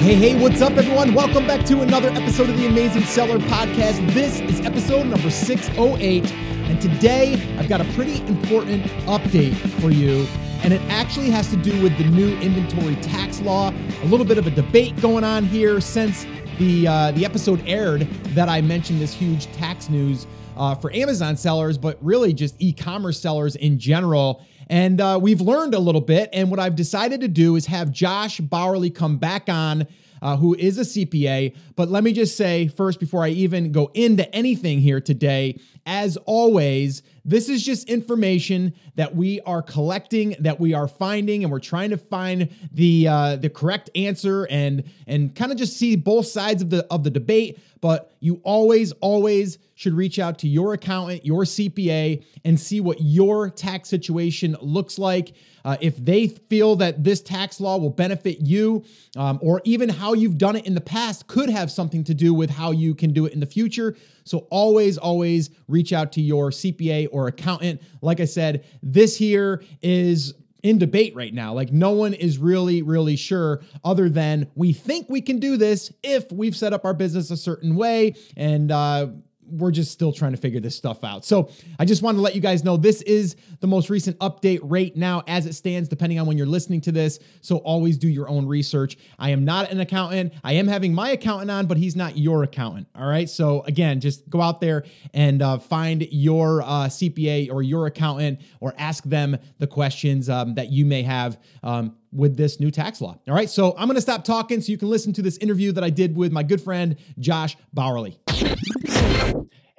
Hey, 0.00 0.14
hey, 0.14 0.40
what's 0.40 0.62
up, 0.62 0.72
everyone? 0.78 1.12
Welcome 1.12 1.46
back 1.46 1.62
to 1.66 1.82
another 1.82 2.08
episode 2.08 2.48
of 2.48 2.56
the 2.56 2.66
Amazing 2.66 3.02
Seller 3.02 3.38
Podcast. 3.38 4.14
This 4.14 4.40
is 4.40 4.58
episode 4.60 5.06
number 5.06 5.28
608. 5.28 6.32
And 6.32 6.80
today 6.80 7.34
I've 7.58 7.68
got 7.68 7.82
a 7.82 7.84
pretty 7.92 8.16
important 8.26 8.82
update 9.04 9.54
for 9.78 9.90
you. 9.90 10.26
And 10.62 10.72
it 10.72 10.80
actually 10.88 11.28
has 11.28 11.50
to 11.50 11.56
do 11.56 11.82
with 11.82 11.98
the 11.98 12.04
new 12.04 12.34
inventory 12.38 12.96
tax 13.02 13.42
law. 13.42 13.74
A 14.02 14.06
little 14.06 14.24
bit 14.24 14.38
of 14.38 14.46
a 14.46 14.50
debate 14.50 14.98
going 15.02 15.22
on 15.22 15.44
here 15.44 15.82
since 15.82 16.24
the, 16.58 16.88
uh, 16.88 17.10
the 17.10 17.26
episode 17.26 17.62
aired 17.66 18.08
that 18.28 18.48
I 18.48 18.62
mentioned 18.62 19.02
this 19.02 19.12
huge 19.12 19.52
tax 19.52 19.90
news 19.90 20.26
uh, 20.56 20.74
for 20.74 20.90
Amazon 20.94 21.36
sellers, 21.36 21.76
but 21.76 21.98
really 22.00 22.32
just 22.32 22.56
e 22.58 22.72
commerce 22.72 23.20
sellers 23.20 23.54
in 23.54 23.78
general. 23.78 24.42
And 24.70 25.00
uh, 25.00 25.18
we've 25.20 25.40
learned 25.40 25.74
a 25.74 25.80
little 25.80 26.00
bit. 26.00 26.30
And 26.32 26.48
what 26.48 26.60
I've 26.60 26.76
decided 26.76 27.20
to 27.22 27.28
do 27.28 27.56
is 27.56 27.66
have 27.66 27.90
Josh 27.90 28.40
Bauerle 28.40 28.94
come 28.94 29.18
back 29.18 29.48
on. 29.48 29.88
Uh, 30.22 30.36
who 30.36 30.54
is 30.54 30.78
a 30.78 30.82
CPA. 30.82 31.56
But 31.76 31.88
let 31.88 32.04
me 32.04 32.12
just 32.12 32.36
say 32.36 32.68
first, 32.68 33.00
before 33.00 33.24
I 33.24 33.30
even 33.30 33.72
go 33.72 33.90
into 33.94 34.32
anything 34.34 34.80
here 34.80 35.00
today, 35.00 35.58
as 35.86 36.16
always, 36.18 37.02
this 37.24 37.48
is 37.48 37.62
just 37.62 37.88
information 37.88 38.74
that 38.96 39.14
we 39.14 39.40
are 39.42 39.62
collecting, 39.62 40.36
that 40.40 40.60
we 40.60 40.74
are 40.74 40.88
finding, 40.88 41.42
and 41.42 41.50
we're 41.52 41.58
trying 41.58 41.90
to 41.90 41.96
find 41.96 42.50
the 42.72 43.08
uh, 43.08 43.36
the 43.36 43.50
correct 43.50 43.90
answer 43.94 44.46
and 44.50 44.84
and 45.06 45.34
kind 45.34 45.52
of 45.52 45.58
just 45.58 45.76
see 45.76 45.96
both 45.96 46.26
sides 46.26 46.62
of 46.62 46.70
the 46.70 46.86
of 46.90 47.04
the 47.04 47.10
debate. 47.10 47.58
But 47.80 48.14
you 48.20 48.40
always, 48.44 48.92
always 48.92 49.58
should 49.74 49.94
reach 49.94 50.18
out 50.18 50.38
to 50.40 50.48
your 50.48 50.74
accountant, 50.74 51.24
your 51.24 51.44
CPA, 51.44 52.22
and 52.44 52.60
see 52.60 52.80
what 52.80 52.98
your 53.00 53.48
tax 53.48 53.88
situation 53.88 54.56
looks 54.60 54.98
like. 54.98 55.32
Uh, 55.64 55.76
if 55.80 55.96
they 55.96 56.28
feel 56.28 56.76
that 56.76 57.04
this 57.04 57.20
tax 57.20 57.60
law 57.60 57.78
will 57.78 57.90
benefit 57.90 58.38
you, 58.40 58.84
um, 59.16 59.38
or 59.42 59.60
even 59.64 59.88
how 59.88 60.12
you've 60.12 60.38
done 60.38 60.56
it 60.56 60.66
in 60.66 60.74
the 60.74 60.80
past 60.80 61.26
could 61.26 61.50
have 61.50 61.70
something 61.70 62.04
to 62.04 62.14
do 62.14 62.32
with 62.32 62.50
how 62.50 62.70
you 62.70 62.94
can 62.94 63.12
do 63.12 63.26
it 63.26 63.32
in 63.32 63.40
the 63.40 63.46
future. 63.46 63.96
So 64.24 64.46
always, 64.50 64.98
always 64.98 65.50
reach 65.68 65.92
out 65.92 66.12
to 66.12 66.20
your 66.20 66.50
CPA 66.50 67.08
or 67.12 67.26
accountant. 67.26 67.82
Like 68.00 68.20
I 68.20 68.24
said, 68.24 68.64
this 68.82 69.16
here 69.16 69.62
is 69.82 70.34
in 70.62 70.78
debate 70.78 71.14
right 71.14 71.32
now. 71.32 71.52
Like 71.52 71.72
no 71.72 71.90
one 71.90 72.14
is 72.14 72.38
really, 72.38 72.82
really 72.82 73.16
sure, 73.16 73.62
other 73.84 74.08
than 74.08 74.50
we 74.54 74.72
think 74.72 75.08
we 75.08 75.20
can 75.20 75.38
do 75.38 75.56
this 75.56 75.92
if 76.02 76.30
we've 76.30 76.56
set 76.56 76.72
up 76.72 76.84
our 76.84 76.94
business 76.94 77.30
a 77.30 77.36
certain 77.36 77.76
way. 77.76 78.14
And 78.36 78.70
uh, 78.70 79.08
we're 79.50 79.70
just 79.70 79.90
still 79.90 80.12
trying 80.12 80.32
to 80.32 80.38
figure 80.38 80.60
this 80.60 80.76
stuff 80.76 81.04
out. 81.04 81.24
So 81.24 81.50
I 81.78 81.84
just 81.84 82.02
wanted 82.02 82.16
to 82.16 82.22
let 82.22 82.34
you 82.34 82.40
guys 82.40 82.64
know 82.64 82.76
this 82.76 83.02
is 83.02 83.36
the 83.60 83.66
most 83.66 83.90
recent 83.90 84.18
update 84.18 84.60
right 84.62 84.94
now 84.96 85.22
as 85.26 85.46
it 85.46 85.54
stands, 85.54 85.88
depending 85.88 86.18
on 86.18 86.26
when 86.26 86.36
you're 86.36 86.46
listening 86.46 86.80
to 86.82 86.92
this. 86.92 87.18
So 87.40 87.58
always 87.58 87.98
do 87.98 88.08
your 88.08 88.28
own 88.28 88.46
research. 88.46 88.96
I 89.18 89.30
am 89.30 89.44
not 89.44 89.70
an 89.70 89.80
accountant. 89.80 90.34
I 90.44 90.54
am 90.54 90.68
having 90.68 90.94
my 90.94 91.10
accountant 91.10 91.50
on, 91.50 91.66
but 91.66 91.76
he's 91.76 91.96
not 91.96 92.16
your 92.16 92.42
accountant. 92.42 92.88
All 92.94 93.06
right. 93.06 93.28
So 93.28 93.62
again, 93.62 94.00
just 94.00 94.28
go 94.28 94.40
out 94.40 94.60
there 94.60 94.84
and 95.14 95.42
uh, 95.42 95.58
find 95.58 96.06
your 96.10 96.62
uh, 96.62 96.86
CPA 96.86 97.52
or 97.52 97.62
your 97.62 97.86
accountant 97.86 98.40
or 98.60 98.74
ask 98.78 99.04
them 99.04 99.36
the 99.58 99.66
questions 99.66 100.28
um, 100.28 100.54
that 100.54 100.70
you 100.70 100.84
may 100.84 101.02
have. 101.02 101.38
Um, 101.62 101.96
with 102.12 102.36
this 102.36 102.58
new 102.58 102.70
tax 102.70 103.00
law. 103.00 103.16
All 103.28 103.34
right, 103.34 103.48
so 103.48 103.74
I'm 103.78 103.86
gonna 103.86 104.00
stop 104.00 104.24
talking 104.24 104.60
so 104.60 104.72
you 104.72 104.78
can 104.78 104.90
listen 104.90 105.12
to 105.14 105.22
this 105.22 105.36
interview 105.38 105.72
that 105.72 105.84
I 105.84 105.90
did 105.90 106.16
with 106.16 106.32
my 106.32 106.42
good 106.42 106.60
friend 106.60 106.96
Josh 107.18 107.56
Bauerle. 107.74 108.16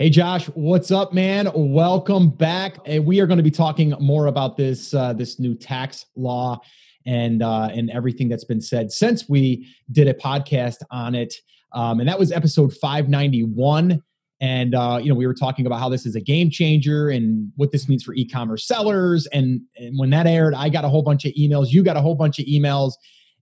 Hey 0.01 0.09
Josh, 0.09 0.47
what's 0.55 0.89
up, 0.89 1.13
man? 1.13 1.51
Welcome 1.53 2.31
back. 2.31 2.79
And 2.87 3.05
we 3.05 3.19
are 3.19 3.27
going 3.27 3.37
to 3.37 3.43
be 3.43 3.51
talking 3.51 3.93
more 3.99 4.25
about 4.25 4.57
this 4.57 4.95
uh, 4.95 5.13
this 5.13 5.39
new 5.39 5.53
tax 5.53 6.07
law 6.15 6.59
and 7.05 7.43
uh, 7.43 7.69
and 7.71 7.91
everything 7.91 8.27
that's 8.27 8.43
been 8.43 8.61
said 8.61 8.91
since 8.91 9.29
we 9.29 9.71
did 9.91 10.07
a 10.07 10.15
podcast 10.15 10.77
on 10.89 11.13
it. 11.13 11.35
Um, 11.73 11.99
and 11.99 12.09
that 12.09 12.17
was 12.17 12.31
episode 12.31 12.73
591. 12.73 14.01
And 14.39 14.73
uh, 14.73 14.99
you 14.99 15.09
know, 15.09 15.13
we 15.13 15.27
were 15.27 15.35
talking 15.35 15.67
about 15.67 15.79
how 15.79 15.87
this 15.87 16.07
is 16.07 16.15
a 16.15 16.21
game 16.21 16.49
changer 16.49 17.11
and 17.11 17.51
what 17.55 17.71
this 17.71 17.87
means 17.87 18.01
for 18.01 18.15
e-commerce 18.15 18.65
sellers. 18.65 19.27
And, 19.27 19.61
and 19.75 19.99
when 19.99 20.09
that 20.09 20.25
aired, 20.25 20.55
I 20.55 20.69
got 20.69 20.83
a 20.83 20.89
whole 20.89 21.03
bunch 21.03 21.25
of 21.25 21.33
emails. 21.33 21.67
You 21.69 21.83
got 21.83 21.95
a 21.95 22.01
whole 22.01 22.15
bunch 22.15 22.39
of 22.39 22.47
emails, 22.47 22.93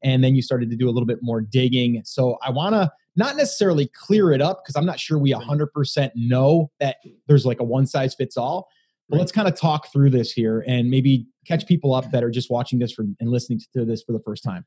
and 0.04 0.22
then 0.22 0.36
you 0.36 0.42
started 0.42 0.70
to 0.72 0.76
do 0.76 0.90
a 0.90 0.92
little 0.92 1.08
bit 1.08 1.20
more 1.22 1.40
digging. 1.40 2.02
So 2.04 2.38
I 2.44 2.50
want 2.50 2.76
to 2.76 2.92
not 3.20 3.36
necessarily 3.36 3.92
clear 3.94 4.32
it 4.32 4.42
up 4.42 4.64
because 4.64 4.76
I'm 4.76 4.86
not 4.86 5.00
sure 5.00 5.20
we 5.20 5.34
100% 5.34 6.12
know 6.16 6.72
that 6.80 6.96
there's 7.28 7.46
like 7.46 7.60
a 7.60 7.64
one 7.64 7.86
size 7.86 8.16
fits 8.16 8.38
all. 8.38 8.70
But 9.10 9.16
right. 9.16 9.20
let's 9.20 9.32
kind 9.32 9.48
of 9.48 9.56
talk 9.56 9.92
through 9.92 10.12
this 10.12 10.32
here 10.32 10.64
and 10.68 10.90
maybe 10.90 11.28
catch 11.46 11.68
people 11.68 11.94
up 11.94 12.10
that 12.12 12.24
are 12.24 12.30
just 12.30 12.50
watching 12.50 12.80
this 12.80 12.94
for, 12.94 13.04
and 13.20 13.30
listening 13.30 13.60
to 13.74 13.84
this 13.84 14.02
for 14.04 14.14
the 14.14 14.20
first 14.20 14.44
time. 14.44 14.66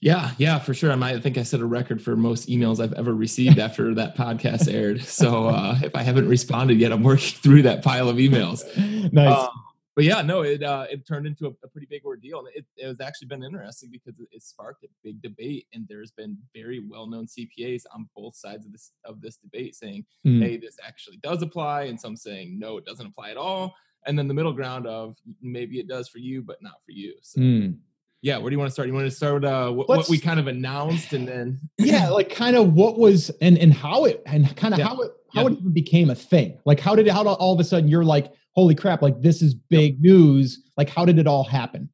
Yeah, 0.00 0.32
yeah, 0.36 0.58
for 0.58 0.74
sure. 0.74 0.90
I 0.90 0.96
might 0.96 1.14
I 1.14 1.20
think 1.20 1.38
I 1.38 1.44
set 1.44 1.60
a 1.60 1.64
record 1.64 2.02
for 2.02 2.16
most 2.16 2.48
emails 2.48 2.82
I've 2.82 2.92
ever 2.94 3.14
received 3.14 3.60
after 3.60 3.94
that 3.94 4.16
podcast 4.16 4.70
aired. 4.72 5.00
So 5.02 5.46
uh, 5.46 5.78
if 5.82 5.94
I 5.94 6.02
haven't 6.02 6.28
responded 6.28 6.80
yet, 6.80 6.90
I'm 6.90 7.04
working 7.04 7.38
through 7.38 7.62
that 7.62 7.82
pile 7.84 8.08
of 8.08 8.16
emails. 8.16 8.64
nice. 9.12 9.38
Um, 9.38 9.48
but 9.94 10.04
yeah, 10.04 10.22
no, 10.22 10.42
it 10.42 10.62
uh, 10.62 10.86
it 10.90 11.06
turned 11.06 11.26
into 11.26 11.46
a, 11.46 11.50
a, 11.64 11.68
pretty 11.68 11.86
big 11.90 12.04
ordeal, 12.04 12.40
and 12.40 12.48
it, 12.54 12.64
it 12.76 12.86
has 12.86 13.00
actually 13.00 13.28
been 13.28 13.44
interesting 13.44 13.90
because 13.90 14.18
it, 14.18 14.28
it, 14.32 14.42
sparked 14.42 14.84
a 14.84 14.88
big 15.04 15.20
debate, 15.20 15.66
and 15.74 15.86
there's 15.88 16.10
been 16.10 16.38
very 16.54 16.80
well 16.88 17.06
known 17.06 17.26
CPAs 17.26 17.82
on 17.94 18.08
both 18.16 18.34
sides 18.34 18.64
of 18.64 18.72
this 18.72 18.92
of 19.04 19.20
this 19.20 19.36
debate 19.36 19.74
saying, 19.74 20.04
mm. 20.26 20.42
"Hey, 20.42 20.56
this 20.56 20.76
actually 20.82 21.18
does 21.18 21.42
apply," 21.42 21.84
and 21.84 22.00
some 22.00 22.16
saying, 22.16 22.58
"No, 22.58 22.78
it 22.78 22.86
doesn't 22.86 23.06
apply 23.06 23.30
at 23.30 23.36
all," 23.36 23.74
and 24.06 24.18
then 24.18 24.28
the 24.28 24.34
middle 24.34 24.54
ground 24.54 24.86
of 24.86 25.16
maybe 25.42 25.78
it 25.78 25.88
does 25.88 26.08
for 26.08 26.18
you, 26.18 26.42
but 26.42 26.62
not 26.62 26.82
for 26.86 26.92
you. 26.92 27.14
So. 27.20 27.40
Mm. 27.40 27.78
Yeah, 28.22 28.38
where 28.38 28.50
do 28.50 28.54
you 28.54 28.58
want 28.58 28.68
to 28.68 28.72
start? 28.72 28.88
You 28.88 28.94
want 28.94 29.06
to 29.06 29.10
start 29.10 29.34
with 29.34 29.44
uh, 29.44 29.70
what, 29.70 29.88
what, 29.88 30.08
we 30.08 30.18
kind 30.18 30.38
of 30.38 30.46
announced, 30.46 31.12
and 31.12 31.26
then 31.26 31.60
yeah, 31.78 32.08
like 32.08 32.30
kind 32.30 32.56
of 32.56 32.72
what 32.72 32.98
was 32.98 33.30
and 33.40 33.58
and 33.58 33.72
how 33.72 34.04
it 34.04 34.22
and 34.26 34.56
kind 34.56 34.72
of 34.72 34.78
yeah. 34.80 34.88
how 34.88 35.00
it 35.00 35.10
how 35.34 35.42
yeah. 35.42 35.48
it 35.48 35.58
even 35.58 35.72
became 35.72 36.08
a 36.08 36.14
thing. 36.14 36.58
Like 36.64 36.78
how 36.78 36.94
did 36.94 37.06
it, 37.06 37.12
how 37.12 37.26
all 37.26 37.52
of 37.52 37.58
a 37.58 37.64
sudden 37.64 37.88
you're 37.88 38.04
like, 38.04 38.32
holy 38.52 38.74
crap, 38.74 39.02
like 39.02 39.20
this 39.22 39.42
is 39.42 39.54
big 39.54 40.00
news. 40.00 40.60
Like, 40.76 40.88
how 40.88 41.04
did 41.04 41.18
it 41.18 41.26
all 41.26 41.44
happen? 41.44 41.90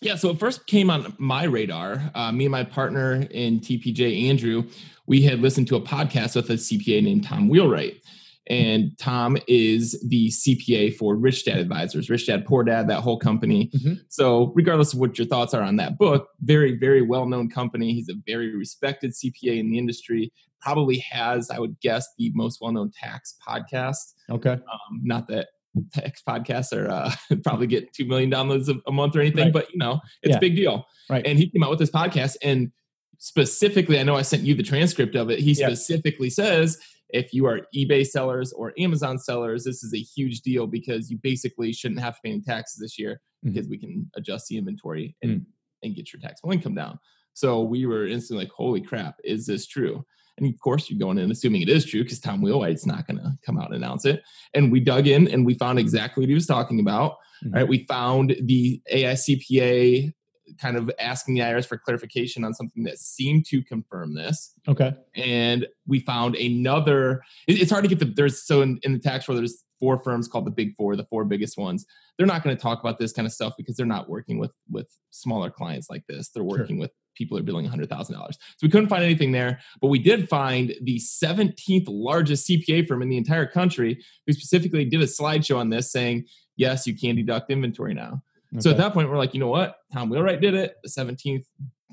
Yeah, 0.00 0.16
so 0.16 0.30
it 0.30 0.38
first 0.38 0.66
came 0.66 0.90
on 0.90 1.14
my 1.18 1.44
radar. 1.44 2.10
Uh, 2.14 2.30
me 2.30 2.44
and 2.44 2.52
my 2.52 2.64
partner 2.64 3.26
in 3.30 3.60
TPJ, 3.60 4.28
Andrew, 4.28 4.64
we 5.06 5.22
had 5.22 5.40
listened 5.40 5.68
to 5.68 5.76
a 5.76 5.80
podcast 5.80 6.36
with 6.36 6.50
a 6.50 6.54
CPA 6.54 7.02
named 7.02 7.24
Tom 7.24 7.48
Wheelwright. 7.48 8.02
And 8.48 8.96
Tom 8.98 9.36
is 9.48 10.00
the 10.06 10.28
CPA 10.28 10.94
for 10.96 11.16
Rich 11.16 11.46
Dad 11.46 11.58
Advisors, 11.58 12.08
Rich 12.08 12.26
Dad, 12.26 12.46
Poor 12.46 12.62
Dad, 12.62 12.88
that 12.88 13.00
whole 13.00 13.18
company. 13.18 13.70
Mm-hmm. 13.74 13.94
So, 14.08 14.52
regardless 14.54 14.92
of 14.92 15.00
what 15.00 15.18
your 15.18 15.26
thoughts 15.26 15.52
are 15.52 15.62
on 15.62 15.76
that 15.76 15.98
book, 15.98 16.28
very, 16.40 16.76
very 16.78 17.02
well 17.02 17.26
known 17.26 17.50
company. 17.50 17.92
He's 17.92 18.08
a 18.08 18.14
very 18.26 18.54
respected 18.54 19.12
CPA 19.12 19.58
in 19.58 19.70
the 19.70 19.78
industry. 19.78 20.32
Probably 20.60 20.98
has, 20.98 21.50
I 21.50 21.58
would 21.58 21.78
guess, 21.80 22.08
the 22.18 22.30
most 22.34 22.60
well 22.60 22.72
known 22.72 22.92
tax 22.92 23.36
podcast. 23.46 24.14
Okay. 24.30 24.52
Um, 24.52 25.00
not 25.02 25.26
that 25.28 25.48
tax 25.92 26.22
podcasts 26.26 26.72
are 26.76 26.88
uh, 26.88 27.12
probably 27.42 27.66
get 27.66 27.92
two 27.92 28.06
million 28.06 28.30
downloads 28.30 28.68
a, 28.86 28.92
month 28.92 29.16
or 29.16 29.20
anything, 29.20 29.44
right. 29.44 29.52
but 29.52 29.72
you 29.72 29.78
know 29.78 30.00
it's 30.22 30.30
yeah. 30.30 30.36
a 30.36 30.40
big 30.40 30.56
deal. 30.56 30.86
Right. 31.10 31.26
And 31.26 31.38
he 31.38 31.50
came 31.50 31.62
out 31.62 31.70
with 31.70 31.78
this 31.78 31.90
podcast, 31.90 32.36
and 32.42 32.72
specifically, 33.18 33.98
I 33.98 34.02
know 34.02 34.16
I 34.16 34.22
sent 34.22 34.42
you 34.42 34.54
the 34.54 34.62
transcript 34.62 35.14
of 35.14 35.30
it. 35.30 35.38
He 35.38 35.52
yeah. 35.52 35.68
specifically 35.68 36.30
says 36.30 36.78
if 37.10 37.32
you 37.32 37.46
are 37.46 37.60
eBay 37.74 38.06
sellers 38.06 38.52
or 38.52 38.72
Amazon 38.78 39.18
sellers, 39.18 39.64
this 39.64 39.82
is 39.82 39.94
a 39.94 39.98
huge 39.98 40.40
deal 40.40 40.66
because 40.66 41.10
you 41.10 41.18
basically 41.22 41.72
shouldn't 41.72 42.00
have 42.00 42.16
to 42.16 42.20
pay 42.22 42.30
any 42.30 42.40
taxes 42.40 42.78
this 42.80 42.98
year 42.98 43.20
mm-hmm. 43.44 43.52
because 43.52 43.68
we 43.68 43.78
can 43.78 44.10
adjust 44.16 44.48
the 44.48 44.58
inventory 44.58 45.16
and, 45.22 45.40
mm 45.40 45.44
and 45.82 45.94
get 45.94 46.12
your 46.12 46.20
taxable 46.20 46.52
income 46.52 46.74
down. 46.74 46.98
So 47.34 47.62
we 47.62 47.86
were 47.86 48.06
instantly 48.06 48.44
like, 48.44 48.52
holy 48.52 48.80
crap, 48.80 49.16
is 49.24 49.46
this 49.46 49.66
true? 49.66 50.04
And 50.38 50.52
of 50.52 50.60
course, 50.60 50.90
you're 50.90 50.98
going 50.98 51.18
in 51.18 51.30
assuming 51.30 51.62
it 51.62 51.68
is 51.68 51.84
true 51.84 52.02
because 52.02 52.20
Tom 52.20 52.42
Wheelwright's 52.42 52.86
not 52.86 53.06
going 53.06 53.18
to 53.18 53.36
come 53.44 53.58
out 53.58 53.66
and 53.66 53.76
announce 53.76 54.04
it. 54.04 54.22
And 54.54 54.70
we 54.70 54.80
dug 54.80 55.06
in 55.06 55.28
and 55.28 55.46
we 55.46 55.54
found 55.54 55.78
exactly 55.78 56.22
what 56.22 56.28
he 56.28 56.34
was 56.34 56.46
talking 56.46 56.80
about. 56.80 57.16
Mm-hmm. 57.44 57.54
Right, 57.54 57.68
we 57.68 57.84
found 57.84 58.34
the 58.42 58.80
AICPA 58.92 60.12
kind 60.58 60.76
of 60.76 60.90
asking 60.98 61.34
the 61.34 61.40
IRS 61.40 61.66
for 61.66 61.78
clarification 61.78 62.44
on 62.44 62.54
something 62.54 62.84
that 62.84 62.98
seemed 62.98 63.46
to 63.46 63.62
confirm 63.62 64.14
this. 64.14 64.52
Okay. 64.68 64.94
And 65.14 65.66
we 65.86 66.00
found 66.00 66.36
another. 66.36 67.22
It's 67.46 67.70
hard 67.70 67.84
to 67.84 67.88
get 67.88 67.98
the 67.98 68.06
there's 68.06 68.42
so 68.42 68.62
in, 68.62 68.78
in 68.82 68.92
the 68.92 68.98
tax 68.98 69.28
world 69.28 69.40
there's 69.40 69.64
four 69.78 69.98
firms 69.98 70.28
called 70.28 70.46
the 70.46 70.50
Big 70.50 70.74
Four, 70.76 70.96
the 70.96 71.04
four 71.04 71.24
biggest 71.24 71.58
ones. 71.58 71.84
They're 72.16 72.26
not 72.26 72.42
going 72.42 72.56
to 72.56 72.62
talk 72.62 72.80
about 72.80 72.98
this 72.98 73.12
kind 73.12 73.26
of 73.26 73.32
stuff 73.32 73.54
because 73.56 73.76
they're 73.76 73.86
not 73.86 74.08
working 74.08 74.38
with 74.38 74.52
with 74.70 74.88
smaller 75.10 75.50
clients 75.50 75.90
like 75.90 76.04
this. 76.08 76.30
They're 76.30 76.44
working 76.44 76.76
sure. 76.76 76.82
with 76.82 76.90
people 77.16 77.38
are 77.38 77.42
billing 77.42 77.66
$100,000. 77.66 78.08
So 78.08 78.36
we 78.62 78.68
couldn't 78.68 78.88
find 78.88 79.02
anything 79.02 79.32
there, 79.32 79.58
but 79.80 79.88
we 79.88 79.98
did 79.98 80.28
find 80.28 80.74
the 80.82 80.98
17th 80.98 81.86
largest 81.88 82.46
CPA 82.46 82.86
firm 82.86 83.02
in 83.02 83.08
the 83.08 83.16
entire 83.16 83.46
country 83.46 84.04
who 84.26 84.34
specifically 84.34 84.84
did 84.84 85.00
a 85.00 85.06
slideshow 85.06 85.56
on 85.56 85.70
this 85.70 85.90
saying, 85.90 86.26
yes, 86.56 86.86
you 86.86 86.96
can 86.96 87.16
deduct 87.16 87.50
inventory 87.50 87.94
now. 87.94 88.22
Okay. 88.56 88.62
So 88.62 88.70
at 88.70 88.76
that 88.78 88.92
point, 88.92 89.10
we're 89.10 89.18
like, 89.18 89.34
you 89.34 89.40
know 89.40 89.48
what? 89.48 89.76
Tom 89.92 90.08
Wheelwright 90.08 90.40
did 90.40 90.54
it. 90.54 90.76
The 90.82 90.88
17th 90.88 91.44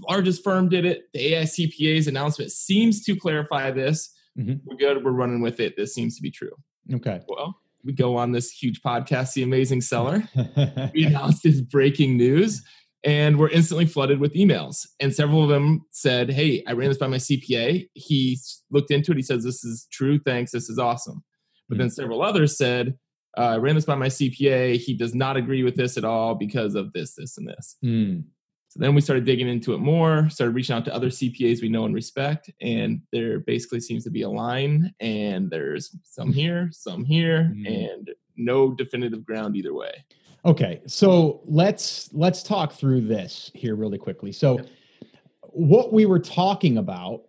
largest 0.10 0.44
firm 0.44 0.70
did 0.70 0.86
it. 0.86 1.04
The 1.14 1.34
AICPA's 1.34 2.08
announcement 2.08 2.52
seems 2.52 3.04
to 3.06 3.16
clarify 3.16 3.72
this. 3.72 4.14
Mm-hmm. 4.38 4.56
We're 4.66 4.78
good. 4.78 5.04
We're 5.04 5.12
running 5.12 5.42
with 5.42 5.60
it. 5.60 5.76
This 5.78 5.94
seems 5.94 6.16
to 6.16 6.22
be 6.22 6.32
true. 6.32 6.52
Okay. 6.94 7.22
Well, 7.28 7.60
we 7.84 7.94
go 7.94 8.16
on 8.16 8.32
this 8.32 8.52
huge 8.52 8.82
podcast, 8.82 9.34
The 9.34 9.44
Amazing 9.44 9.82
Seller. 9.82 10.24
we 10.94 11.06
announced 11.06 11.44
this 11.44 11.62
breaking 11.62 12.18
news 12.18 12.64
and 13.04 13.38
we're 13.38 13.50
instantly 13.50 13.86
flooded 13.86 14.20
with 14.20 14.34
emails. 14.34 14.88
And 15.00 15.14
several 15.14 15.44
of 15.44 15.50
them 15.50 15.86
said, 15.92 16.32
Hey, 16.32 16.64
I 16.68 16.72
ran 16.72 16.90
this 16.90 16.98
by 16.98 17.08
my 17.08 17.18
CPA. 17.18 17.90
He 17.94 18.40
looked 18.72 18.92
into 18.92 19.12
it. 19.12 19.18
He 19.18 19.24
says, 19.24 19.44
This 19.44 19.64
is 19.64 19.88
true. 19.92 20.20
Thanks. 20.20 20.52
This 20.52 20.70
is 20.70 20.80
awesome. 20.80 21.24
But 21.70 21.78
then 21.78 21.90
several 21.90 22.22
others 22.22 22.58
said, 22.58 22.98
uh, 23.38 23.42
I 23.42 23.58
ran 23.58 23.76
this 23.76 23.86
by 23.86 23.96
my 23.96 24.08
CPA. 24.08 24.78
He 24.78 24.94
does 24.94 25.16
not 25.16 25.38
agree 25.38 25.64
with 25.64 25.76
this 25.76 25.98
at 25.98 26.04
all 26.06 26.36
because 26.36 26.76
of 26.76 26.94
this, 26.94 27.16
this, 27.16 27.38
and 27.38 27.48
this. 27.48 27.78
Mm. 27.84 28.24
So 28.70 28.80
then 28.80 28.96
we 28.96 29.02
started 29.02 29.26
digging 29.26 29.48
into 29.48 29.74
it 29.74 29.78
more, 29.80 30.30
started 30.30 30.56
reaching 30.56 30.76
out 30.76 30.84
to 30.86 30.94
other 30.96 31.10
CPAs 31.10 31.62
we 31.62 31.70
know 31.70 31.86
and 31.86 31.94
respect, 31.94 32.50
and 32.60 33.02
there 33.12 33.40
basically 33.40 33.80
seems 33.80 34.04
to 34.06 34.10
be 34.10 34.24
a 34.24 34.30
line, 34.30 34.94
and 35.00 35.50
there's 35.50 35.96
some 36.04 36.34
here, 36.34 36.70
some 36.72 37.04
here, 37.06 37.52
Mm. 37.56 37.92
and 37.94 38.10
no 38.36 38.74
definitive 38.74 39.24
ground 39.26 39.56
either 39.56 39.76
way. 39.76 39.92
Okay, 40.46 40.82
so 40.88 41.42
let's 41.46 42.10
let's 42.14 42.42
talk 42.44 42.74
through 42.74 43.02
this 43.02 43.52
here 43.54 43.76
really 43.76 44.00
quickly. 44.00 44.32
So, 44.32 44.58
Yep. 44.58 44.68
what 45.42 45.94
we 45.94 46.06
were 46.08 46.20
talking 46.20 46.78
about, 46.80 47.22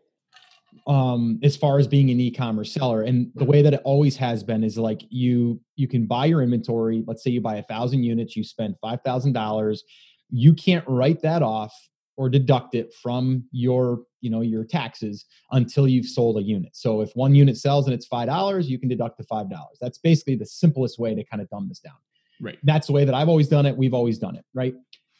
um, 0.86 1.38
as 1.42 1.56
far 1.56 1.78
as 1.78 1.86
being 1.88 2.10
an 2.10 2.20
e-commerce 2.20 2.72
seller, 2.72 3.02
and 3.02 3.30
the 3.34 3.44
way 3.44 3.62
that 3.62 3.74
it 3.74 3.80
always 3.84 4.16
has 4.18 4.42
been 4.42 4.62
is 4.62 4.76
like 4.76 5.02
you 5.08 5.60
you 5.76 5.88
can 5.88 6.06
buy 6.06 6.26
your 6.26 6.42
inventory. 6.42 7.02
Let's 7.06 7.22
say 7.24 7.30
you 7.30 7.40
buy 7.40 7.56
a 7.56 7.62
thousand 7.62 8.04
units, 8.04 8.36
you 8.36 8.44
spend 8.44 8.76
five 8.80 9.00
thousand 9.02 9.32
dollars. 9.32 9.82
You 10.30 10.54
can't 10.54 10.84
write 10.86 11.22
that 11.22 11.42
off 11.42 11.74
or 12.16 12.28
deduct 12.28 12.74
it 12.74 12.92
from 13.02 13.44
your 13.50 14.02
you 14.20 14.30
know 14.30 14.40
your 14.40 14.64
taxes 14.64 15.24
until 15.52 15.88
you've 15.88 16.06
sold 16.06 16.36
a 16.38 16.42
unit. 16.42 16.76
So 16.76 17.00
if 17.00 17.10
one 17.14 17.34
unit 17.34 17.56
sells 17.56 17.86
and 17.86 17.94
it's 17.94 18.06
five 18.06 18.26
dollars, 18.28 18.68
you 18.68 18.78
can 18.78 18.88
deduct 18.88 19.18
the 19.18 19.24
five 19.24 19.48
dollars. 19.48 19.78
That's 19.80 19.98
basically 19.98 20.36
the 20.36 20.46
simplest 20.46 20.98
way 20.98 21.14
to 21.14 21.24
kind 21.24 21.40
of 21.42 21.48
dumb 21.48 21.68
this 21.68 21.78
down 21.80 21.94
Right. 22.40 22.58
that's 22.64 22.88
the 22.88 22.92
way 22.92 23.04
that 23.04 23.14
I've 23.14 23.28
always 23.28 23.48
done 23.48 23.64
it. 23.64 23.76
We've 23.76 23.94
always 23.94 24.18
done 24.18 24.36
it, 24.36 24.44
right? 24.54 24.74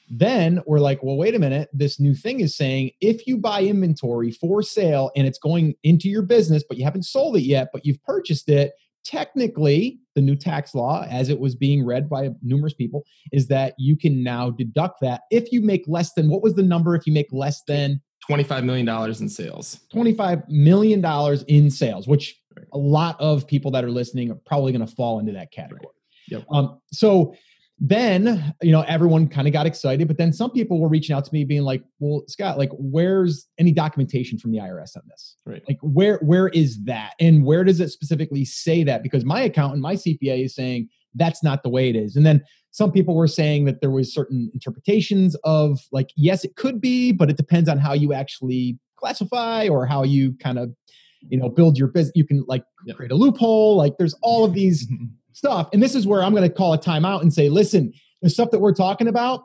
Then 0.09 0.61
we're 0.67 0.81
like, 0.81 1.03
well, 1.03 1.17
wait 1.17 1.35
a 1.35 1.39
minute. 1.39 1.69
This 1.73 1.99
new 1.99 2.15
thing 2.15 2.41
is 2.41 2.57
saying 2.57 2.91
if 3.01 3.27
you 3.27 3.39
buy 3.39 3.63
inventory 3.63 4.31
for 4.31 4.63
sale 4.63 5.11
and 5.17 5.27
it's 5.27 5.39
going 5.39 5.75
into 5.83 6.09
your 6.09 6.23
business, 6.23 6.63
but 6.69 6.79
you 6.79 6.85
haven't 6.85 7.05
sold 7.05 7.37
it 7.37 7.43
yet, 7.43 7.69
but 7.73 7.87
you've 7.87 8.03
purchased 8.03 8.49
it, 8.49 8.73
technically, 9.05 9.99
the 10.15 10.21
new 10.21 10.37
tax 10.37 10.75
law, 10.75 11.07
as 11.09 11.29
it 11.29 11.41
was 11.41 11.55
being 11.55 11.85
read 11.85 12.09
by 12.09 12.31
numerous 12.43 12.75
people, 12.75 13.05
is 13.33 13.49
that 13.49 13.75
you 13.79 13.97
can 13.97 14.23
now 14.23 14.51
deduct 14.51 15.01
that 15.01 15.23
if 15.31 15.51
you 15.53 15.61
make 15.61 15.85
less 15.87 16.13
than 16.15 16.29
what 16.29 16.43
was 16.43 16.55
the 16.55 16.63
number 16.63 16.95
if 16.95 17.07
you 17.07 17.13
make 17.13 17.29
less 17.33 17.63
than 17.67 18.01
$25 18.29 18.65
million 18.65 18.89
in 18.89 19.29
sales. 19.29 19.81
$25 19.95 20.49
million 20.49 21.05
in 21.49 21.71
sales, 21.71 22.09
which 22.09 22.41
a 22.73 22.79
lot 22.79 23.21
of 23.21 23.47
people 23.47 23.71
that 23.73 23.85
are 23.85 23.91
listening 23.91 24.31
are 24.31 24.39
probably 24.47 24.73
going 24.73 24.87
to 24.87 24.95
fall 24.95 25.19
into 25.19 25.33
that 25.33 25.53
category. 25.53 25.95
Yep. 26.29 26.45
Um, 26.51 26.81
so 26.91 27.35
then, 27.79 28.55
you 28.63 28.71
know, 28.71 28.83
everyone 28.83 29.29
kind 29.29 29.49
of 29.49 29.53
got 29.53 29.67
excited, 29.67 30.07
but 30.07 30.17
then 30.17 30.33
some 30.33 30.51
people 30.51 30.81
were 30.81 30.89
reaching 30.89 31.15
out 31.15 31.25
to 31.25 31.33
me 31.33 31.45
being 31.45 31.63
like, 31.63 31.83
well, 31.99 32.23
Scott, 32.29 32.57
like, 32.57 32.71
where's 32.73 33.49
any 33.59 33.73
documentation 33.73 34.39
from 34.39 34.53
the 34.53 34.59
IRS 34.59 34.97
on 34.97 35.03
this? 35.09 35.37
Right. 35.45 35.63
Like, 35.67 35.79
where, 35.83 36.19
where 36.19 36.49
is 36.49 36.83
that? 36.85 37.15
And 37.19 37.45
where 37.45 37.65
does 37.65 37.81
it 37.81 37.91
specifically 37.91 38.45
say 38.45 38.85
that? 38.85 39.03
Because 39.03 39.25
my 39.25 39.41
accountant, 39.41 39.83
my 39.83 39.95
CPA 39.95 40.45
is 40.45 40.55
saying 40.55 40.89
that's 41.15 41.43
not 41.43 41.63
the 41.63 41.69
way 41.69 41.89
it 41.89 41.97
is. 41.97 42.15
And 42.17 42.25
then 42.25 42.43
some 42.71 42.93
people 42.93 43.15
were 43.17 43.29
saying 43.29 43.65
that 43.65 43.81
there 43.81 43.91
was 43.91 44.13
certain 44.13 44.51
interpretations 44.55 45.37
of 45.45 45.81
like, 45.91 46.11
yes, 46.17 46.45
it 46.45 46.57
could 46.57 46.81
be, 46.81 47.13
but 47.13 47.29
it 47.29 47.37
depends 47.37 47.69
on 47.69 47.79
how 47.79 47.93
you 47.93 48.13
actually 48.13 48.79
classify 48.97 49.69
or 49.69 49.87
how 49.87 50.03
you 50.03 50.35
kind 50.41 50.59
of, 50.59 50.73
you 51.29 51.39
know, 51.39 51.49
build 51.49 51.77
your 51.77 51.89
business. 51.89 52.13
You 52.15 52.27
can 52.27 52.45
like 52.49 52.65
create 52.95 53.13
a 53.13 53.15
loophole. 53.15 53.77
Like 53.77 53.97
there's 53.99 54.15
all 54.23 54.45
of 54.45 54.55
these 54.55 54.89
stuff. 55.35 55.69
And 55.73 55.83
this 55.83 55.95
is 55.95 56.07
where 56.07 56.23
I'm 56.23 56.33
going 56.33 56.49
to 56.49 56.55
call 56.55 56.73
a 56.73 56.79
timeout 56.79 57.23
and 57.23 57.33
say, 57.33 57.49
listen, 57.49 57.93
the 58.23 58.31
stuff 58.31 58.51
that 58.51 58.61
we're 58.61 58.75
talking 58.75 59.09
about, 59.09 59.43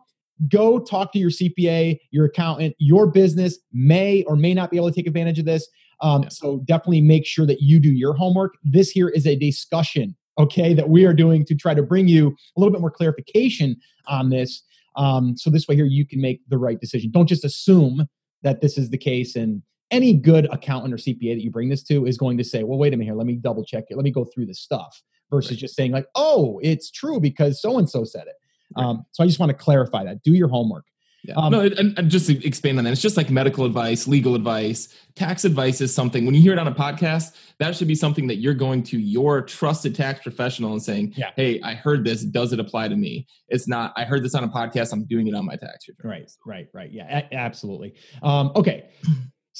go 0.47 0.79
talk 0.79 1.11
to 1.13 1.19
your 1.19 1.31
CPA, 1.31 1.99
your 2.11 2.25
accountant. 2.25 2.75
Your 2.79 3.07
business 3.07 3.57
may 3.73 4.23
or 4.23 4.35
may 4.35 4.53
not 4.53 4.71
be 4.71 4.77
able 4.77 4.89
to 4.89 4.95
take 4.95 5.07
advantage 5.07 5.39
of 5.39 5.45
this. 5.45 5.67
Um, 6.01 6.23
Yeah. 6.23 6.29
So 6.29 6.59
definitely 6.65 7.01
make 7.01 7.25
sure 7.25 7.45
that 7.45 7.61
you 7.61 7.79
do 7.79 7.91
your 7.91 8.13
homework. 8.13 8.53
This 8.63 8.89
here 8.89 9.09
is 9.09 9.27
a 9.27 9.35
discussion, 9.35 10.15
okay, 10.37 10.73
that 10.73 10.89
we 10.89 11.05
are 11.05 11.13
doing 11.13 11.45
to 11.45 11.55
try 11.55 11.73
to 11.73 11.83
bring 11.83 12.07
you 12.07 12.27
a 12.55 12.59
little 12.59 12.71
bit 12.71 12.79
more 12.79 12.91
clarification 12.91 13.75
on 14.07 14.29
this. 14.29 14.63
Um, 14.95 15.35
so 15.35 15.49
this 15.49 15.67
way 15.67 15.75
here 15.75 15.85
you 15.85 16.05
can 16.05 16.21
make 16.21 16.41
the 16.47 16.57
right 16.57 16.79
decision. 16.79 17.11
Don't 17.11 17.27
just 17.27 17.43
assume 17.43 18.07
that 18.43 18.61
this 18.61 18.77
is 18.77 18.89
the 18.89 18.97
case 18.97 19.35
and 19.35 19.61
any 19.91 20.13
good 20.13 20.47
accountant 20.51 20.93
or 20.93 20.97
CPA 20.97 21.35
that 21.35 21.43
you 21.43 21.51
bring 21.51 21.69
this 21.69 21.83
to 21.83 22.05
is 22.05 22.17
going 22.17 22.37
to 22.37 22.43
say, 22.43 22.63
well, 22.63 22.77
wait 22.77 22.93
a 22.93 22.97
minute 22.97 23.09
here, 23.09 23.17
let 23.17 23.27
me 23.27 23.35
double 23.35 23.65
check 23.65 23.85
it. 23.89 23.97
Let 23.97 24.03
me 24.03 24.11
go 24.11 24.23
through 24.23 24.45
this 24.45 24.59
stuff 24.59 25.01
versus 25.29 25.51
Right. 25.51 25.59
just 25.59 25.75
saying 25.75 25.91
like, 25.91 26.07
oh, 26.15 26.59
it's 26.63 26.89
true 26.91 27.19
because 27.19 27.61
so 27.61 27.77
and 27.77 27.89
so 27.89 28.03
said 28.03 28.27
it. 28.27 28.35
Right. 28.77 28.85
Um, 28.85 29.05
so 29.11 29.23
I 29.23 29.27
just 29.27 29.39
want 29.39 29.49
to 29.51 29.57
clarify 29.57 30.03
that. 30.03 30.21
Do 30.23 30.33
your 30.33 30.47
homework. 30.47 30.85
Yeah. 31.25 31.33
Um, 31.35 31.51
no, 31.51 31.59
and, 31.59 31.99
and 31.99 32.09
just 32.09 32.27
to 32.27 32.47
expand 32.47 32.77
on 32.77 32.85
that, 32.85 32.91
it's 32.93 33.01
just 33.01 33.17
like 33.17 33.29
medical 33.29 33.65
advice, 33.65 34.07
legal 34.07 34.35
advice, 34.35 34.87
tax 35.15 35.43
advice 35.43 35.81
is 35.81 35.93
something. 35.93 36.25
When 36.25 36.33
you 36.33 36.41
hear 36.41 36.53
it 36.53 36.59
on 36.59 36.67
a 36.69 36.73
podcast, 36.73 37.35
that 37.57 37.75
should 37.75 37.89
be 37.89 37.95
something 37.95 38.25
that 38.27 38.37
you're 38.37 38.53
going 38.53 38.83
to 38.83 38.97
your 38.97 39.41
trusted 39.41 39.95
tax 39.95 40.21
professional 40.23 40.71
and 40.71 40.81
saying, 40.81 41.15
Yeah. 41.17 41.31
"Hey, 41.35 41.59
I 41.61 41.73
heard 41.73 42.05
this. 42.05 42.23
Does 42.23 42.53
it 42.53 42.59
apply 42.61 42.87
to 42.87 42.95
me?" 42.95 43.27
It's 43.49 43.67
not. 43.67 43.91
I 43.97 44.05
heard 44.05 44.23
this 44.23 44.33
on 44.33 44.45
a 44.45 44.47
podcast. 44.47 44.93
I'm 44.93 45.03
doing 45.03 45.27
it 45.27 45.35
on 45.35 45.45
my 45.45 45.57
tax 45.57 45.89
return. 45.89 46.09
Right, 46.09 46.31
right, 46.45 46.67
right. 46.73 46.89
Yeah, 46.89 47.23
a- 47.29 47.33
absolutely. 47.35 47.95
Um, 48.23 48.53
okay, 48.55 48.85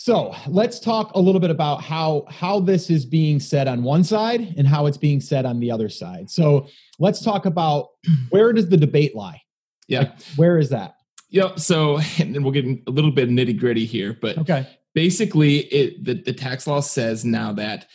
so 0.01 0.33
let's 0.47 0.79
talk 0.79 1.11
a 1.13 1.19
little 1.19 1.41
bit 1.41 1.49
about 1.49 1.81
how 1.83 2.23
how 2.29 2.61
this 2.61 2.89
is 2.89 3.05
being 3.05 3.37
said 3.37 3.67
on 3.67 3.83
one 3.83 4.01
side 4.05 4.53
and 4.57 4.65
how 4.65 4.85
it's 4.85 4.97
being 4.97 5.19
said 5.19 5.45
on 5.45 5.59
the 5.59 5.69
other 5.69 5.89
side. 5.89 6.29
So 6.29 6.67
let's 6.99 7.21
talk 7.21 7.45
about 7.45 7.89
where 8.29 8.53
does 8.53 8.69
the 8.69 8.77
debate 8.77 9.13
lie? 9.13 9.41
Yeah. 9.89 9.99
Like, 9.99 10.21
where 10.37 10.57
is 10.57 10.69
that? 10.69 10.95
Yep. 11.31 11.59
So, 11.59 11.99
and 12.17 12.33
then 12.33 12.43
we'll 12.43 12.53
get 12.53 12.65
a 12.65 12.91
little 12.91 13.11
bit 13.11 13.29
nitty 13.29 13.59
gritty 13.59 13.85
here, 13.85 14.17
but 14.21 14.37
Okay. 14.37 14.65
basically, 14.95 15.57
it 15.65 16.01
the, 16.05 16.13
the 16.13 16.31
tax 16.33 16.65
law 16.65 16.79
says 16.79 17.25
now 17.25 17.51
that 17.53 17.87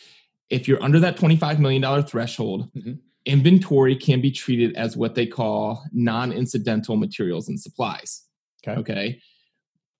if 0.51 0.67
you're 0.67 0.83
under 0.83 0.99
that 0.99 1.17
$25 1.17 1.57
million 1.57 2.03
threshold, 2.03 2.69
Mhm. 2.77 2.99
inventory 3.25 3.95
can 3.95 4.21
be 4.21 4.29
treated 4.29 4.75
as 4.75 4.95
what 4.95 5.15
they 5.15 5.25
call 5.25 5.83
non 5.91 6.31
incidental 6.31 6.97
materials 6.97 7.49
and 7.49 7.59
supplies. 7.59 8.21
Okay. 8.63 8.79
Okay. 8.79 9.19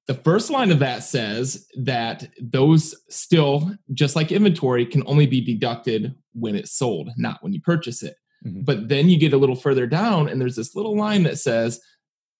The 0.07 0.13
first 0.13 0.51
line 0.51 0.71
of 0.71 0.79
that 0.79 1.03
says 1.03 1.67
that 1.77 2.29
those 2.39 2.95
still, 3.09 3.75
just 3.93 4.15
like 4.15 4.31
inventory, 4.31 4.85
can 4.85 5.03
only 5.07 5.25
be 5.25 5.41
deducted 5.41 6.13
when 6.33 6.55
it's 6.55 6.71
sold, 6.71 7.09
not 7.17 7.41
when 7.41 7.53
you 7.53 7.61
purchase 7.61 8.03
it. 8.03 8.15
Mhm. 8.45 8.65
But 8.65 8.89
then 8.89 9.09
you 9.09 9.17
get 9.17 9.33
a 9.33 9.37
little 9.37 9.55
further 9.55 9.87
down, 9.87 10.29
and 10.29 10.39
there's 10.39 10.55
this 10.57 10.75
little 10.75 10.95
line 10.95 11.23
that 11.23 11.39
says, 11.39 11.81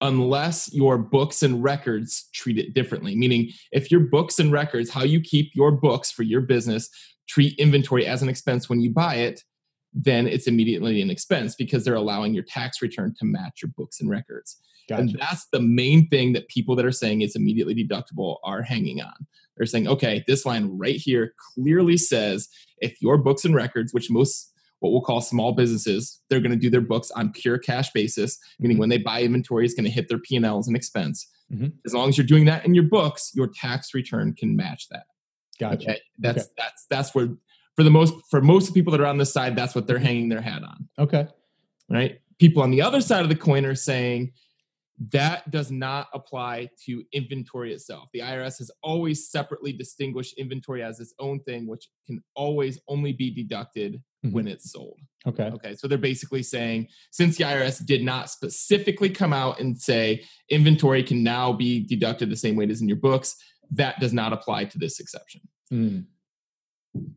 unless 0.01 0.71
your 0.73 0.97
books 0.97 1.41
and 1.41 1.63
records 1.63 2.29
treat 2.33 2.59
it 2.59 2.73
differently. 2.73 3.15
Meaning, 3.15 3.51
if 3.71 3.89
your 3.89 4.01
books 4.01 4.37
and 4.37 4.51
records, 4.51 4.89
how 4.89 5.03
you 5.03 5.19
keep 5.19 5.55
your 5.55 5.71
books 5.71 6.11
for 6.11 6.23
your 6.23 6.41
business, 6.41 6.89
treat 7.27 7.57
inventory 7.57 8.05
as 8.05 8.21
an 8.21 8.29
expense 8.29 8.69
when 8.69 8.81
you 8.81 8.91
buy 8.91 9.15
it, 9.15 9.43
then 9.97 10.27
it's 10.27 10.45
immediately 10.45 11.01
an 11.01 11.09
expense 11.09 11.55
because 11.55 11.85
they're 11.85 11.95
allowing 11.95 12.33
your 12.33 12.43
tax 12.43 12.81
return 12.81 13.15
to 13.17 13.25
match 13.25 13.61
your 13.63 13.71
books 13.77 14.01
and 14.01 14.09
records. 14.09 14.57
And 14.89 15.17
that's 15.19 15.47
the 15.51 15.59
main 15.61 16.07
thing 16.09 16.33
that 16.33 16.47
people 16.49 16.75
that 16.75 16.85
are 16.85 16.91
saying 16.91 17.21
it's 17.21 17.35
immediately 17.35 17.73
deductible 17.73 18.37
are 18.43 18.61
hanging 18.61 19.01
on. 19.01 19.13
They're 19.57 19.65
saying, 19.65 19.87
okay, 19.87 20.23
this 20.27 20.45
line 20.45 20.77
right 20.77 20.97
here 20.97 21.33
clearly 21.55 21.97
says 21.97 22.49
if 22.79 23.01
your 23.01 23.17
books 23.17 23.45
and 23.45 23.55
records, 23.55 23.93
which 23.93 24.11
most 24.11 24.51
what 24.79 24.91
we'll 24.91 25.01
call 25.01 25.21
small 25.21 25.53
businesses, 25.53 26.21
they're 26.29 26.41
going 26.41 26.51
to 26.51 26.57
do 26.57 26.69
their 26.69 26.81
books 26.81 27.09
on 27.11 27.31
pure 27.31 27.57
cash 27.57 27.91
basis, 27.93 28.37
meaning 28.59 28.75
Mhm. 28.77 28.81
when 28.81 28.89
they 28.89 28.97
buy 28.97 29.23
inventory, 29.23 29.65
it's 29.65 29.73
going 29.73 29.85
to 29.85 29.89
hit 29.89 30.09
their 30.09 30.19
P&L 30.19 30.59
as 30.59 30.67
an 30.67 30.75
expense. 30.75 31.25
Mhm. 31.51 31.73
As 31.85 31.93
long 31.93 32.09
as 32.09 32.17
you're 32.17 32.27
doing 32.27 32.45
that 32.45 32.65
in 32.65 32.75
your 32.75 32.83
books, 32.83 33.31
your 33.33 33.47
tax 33.47 33.93
return 33.93 34.33
can 34.33 34.55
match 34.55 34.89
that. 34.89 35.05
Gotcha. 35.59 35.91
Okay? 35.91 35.99
That's 36.19 36.47
that's 36.57 36.85
that's 36.89 37.15
where 37.15 37.29
for 37.75 37.83
the 37.83 37.89
most 37.89 38.13
for 38.29 38.41
most 38.41 38.73
people 38.73 38.91
that 38.91 39.01
are 39.01 39.05
on 39.05 39.17
this 39.17 39.33
side, 39.33 39.55
that's 39.55 39.75
what 39.75 39.87
they're 39.87 39.99
hanging 39.99 40.29
their 40.29 40.41
hat 40.41 40.63
on 40.63 40.87
Okay. 40.99 41.27
right? 41.89 42.19
People 42.39 42.61
on 42.63 42.71
the 42.71 42.81
other 42.81 43.01
side 43.01 43.23
of 43.23 43.29
the 43.29 43.35
coin 43.35 43.65
are 43.65 43.75
saying 43.75 44.31
that 45.11 45.51
does 45.51 45.71
not 45.71 46.07
apply 46.13 46.69
to 46.85 47.03
inventory 47.11 47.73
itself. 47.73 48.07
The 48.13 48.21
IRS 48.21 48.59
has 48.59 48.71
always 48.81 49.29
separately 49.29 49.73
distinguished 49.73 50.35
inventory 50.37 50.83
as 50.83 51.01
its 51.01 51.13
own 51.19 51.41
thing, 51.41 51.67
which 51.67 51.89
can 52.07 52.23
always 52.33 52.79
only 52.87 53.11
be 53.11 53.29
deducted 53.29 54.01
Mhm. 54.25 54.31
when 54.31 54.47
it's 54.47 54.71
sold. 54.71 54.97
Okay. 55.27 55.47
Okay, 55.47 55.75
so 55.75 55.89
they're 55.89 55.97
basically 55.97 56.43
saying 56.43 56.87
since 57.11 57.35
the 57.35 57.43
IRS 57.43 57.79
did 57.85 58.03
not 58.03 58.29
specifically 58.29 59.09
come 59.09 59.33
out 59.33 59.59
and 59.59 59.77
say 59.77 60.23
inventory 60.49 61.03
can 61.03 61.23
now 61.23 61.51
be 61.51 61.81
deducted 61.81 62.29
the 62.29 62.37
same 62.37 62.55
way 62.55 62.63
it 62.63 62.71
is 62.71 62.81
in 62.81 62.87
your 62.87 62.95
books, 62.97 63.35
that 63.71 63.99
does 63.99 64.13
not 64.13 64.31
apply 64.31 64.63
to 64.65 64.77
this 64.77 64.99
exception. 65.01 65.41
Mm. 65.73 66.05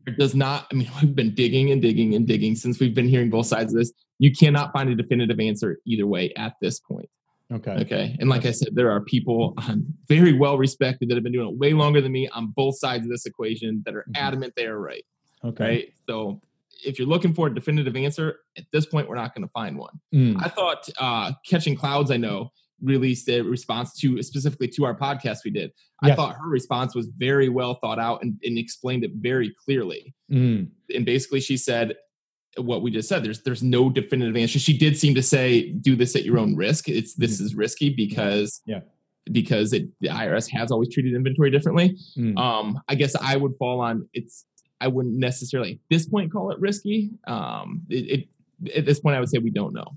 It 0.07 0.17
does 0.17 0.35
not, 0.35 0.67
I 0.71 0.75
mean, 0.75 0.89
we've 1.01 1.15
been 1.15 1.33
digging 1.33 1.71
and 1.71 1.81
digging 1.81 2.15
and 2.15 2.27
digging 2.27 2.55
since 2.55 2.79
we've 2.79 2.95
been 2.95 3.07
hearing 3.07 3.29
both 3.29 3.45
sides 3.47 3.73
of 3.73 3.79
this. 3.79 3.91
You 4.19 4.31
cannot 4.33 4.73
find 4.73 4.89
a 4.89 4.95
definitive 4.95 5.39
answer 5.39 5.79
either 5.85 6.05
way 6.05 6.33
at 6.35 6.53
this 6.61 6.79
point. 6.79 7.09
Okay. 7.51 7.71
Okay. 7.71 8.15
And 8.19 8.29
like 8.29 8.45
I 8.45 8.51
said, 8.51 8.69
there 8.73 8.91
are 8.91 9.01
people 9.01 9.55
um, 9.57 9.85
very 10.07 10.33
well 10.33 10.57
respected 10.57 11.09
that 11.09 11.15
have 11.15 11.23
been 11.23 11.33
doing 11.33 11.49
it 11.49 11.57
way 11.57 11.73
longer 11.73 11.99
than 11.99 12.11
me 12.11 12.27
on 12.29 12.47
both 12.55 12.77
sides 12.77 13.05
of 13.05 13.09
this 13.11 13.25
equation 13.25 13.81
that 13.85 13.95
are 13.95 14.05
Mhm. 14.09 14.17
adamant 14.17 14.53
they 14.55 14.67
are 14.67 14.79
right. 14.79 15.03
Okay. 15.43 15.65
Right. 15.65 15.93
So 16.07 16.41
if 16.85 16.99
you're 16.99 17.07
looking 17.07 17.33
for 17.33 17.47
a 17.47 17.53
definitive 17.53 17.95
answer, 17.95 18.39
at 18.57 18.65
this 18.71 18.85
point, 18.85 19.09
we're 19.09 19.15
not 19.15 19.33
going 19.33 19.47
to 19.47 19.51
find 19.51 19.77
one. 19.77 19.99
Mm. 20.13 20.35
I 20.43 20.49
thought 20.49 20.87
uh, 20.99 21.31
Catching 21.45 21.75
Clouds, 21.75 22.11
I 22.11 22.17
know, 22.17 22.51
released 22.81 23.27
a 23.29 23.41
response 23.41 23.93
to 23.99 24.21
specifically 24.23 24.67
to 24.69 24.85
our 24.85 24.95
podcast 24.97 25.39
we 25.45 25.51
did. 25.51 25.71
I 26.01 26.15
thought 26.15 26.35
her 26.35 26.47
response 26.47 26.95
was 26.95 27.07
very 27.17 27.49
well 27.49 27.75
thought 27.75 27.99
out 27.99 28.21
and, 28.23 28.39
and 28.43 28.57
explained 28.57 29.03
it 29.03 29.11
very 29.15 29.53
clearly. 29.65 30.13
Mm, 30.31 30.69
And 30.95 31.05
basically, 31.05 31.41
she 31.41 31.57
said 31.57 31.95
what 32.57 32.81
we 32.81 32.89
just 32.91 33.07
said. 33.09 33.23
There's 33.23 33.41
there's 33.43 33.61
no 33.63 33.89
definitive 33.89 34.35
answer. 34.37 34.59
She 34.59 34.77
did 34.77 34.97
seem 34.97 35.13
to 35.15 35.21
say, 35.23 35.71
"Do 35.71 35.95
this 35.95 36.15
at 36.15 36.23
your 36.23 36.37
own 36.39 36.55
risk." 36.55 36.87
It's 36.89 37.13
this 37.15 37.39
is 37.39 37.53
risky 37.55 37.89
because 37.89 38.61
Yeah. 38.65 38.81
because 39.31 39.73
it, 39.73 39.87
the 40.01 40.07
IRS 40.09 40.49
has 40.51 40.71
always 40.71 40.89
treated 40.93 41.13
inventory 41.13 41.51
differently. 41.51 41.97
mm. 42.17 42.37
Um, 42.37 42.79
I 42.87 42.95
guess 42.95 43.15
I 43.15 43.35
would 43.35 43.53
fall 43.59 43.81
on 43.81 44.07
it's. 44.13 44.45
I 44.81 44.87
wouldn't 44.87 45.15
necessarily 45.17 45.73
at 45.73 45.79
this 45.89 46.07
point 46.07 46.31
call 46.31 46.51
it 46.51 46.59
risky. 46.59 47.09
Um, 47.27 47.81
it, 47.89 48.27
it 48.63 48.73
at 48.77 48.85
this 48.85 48.99
point 49.01 49.15
I 49.17 49.19
would 49.19 49.29
say 49.29 49.37
we 49.39 49.51
don't 49.51 49.73
know. 49.73 49.87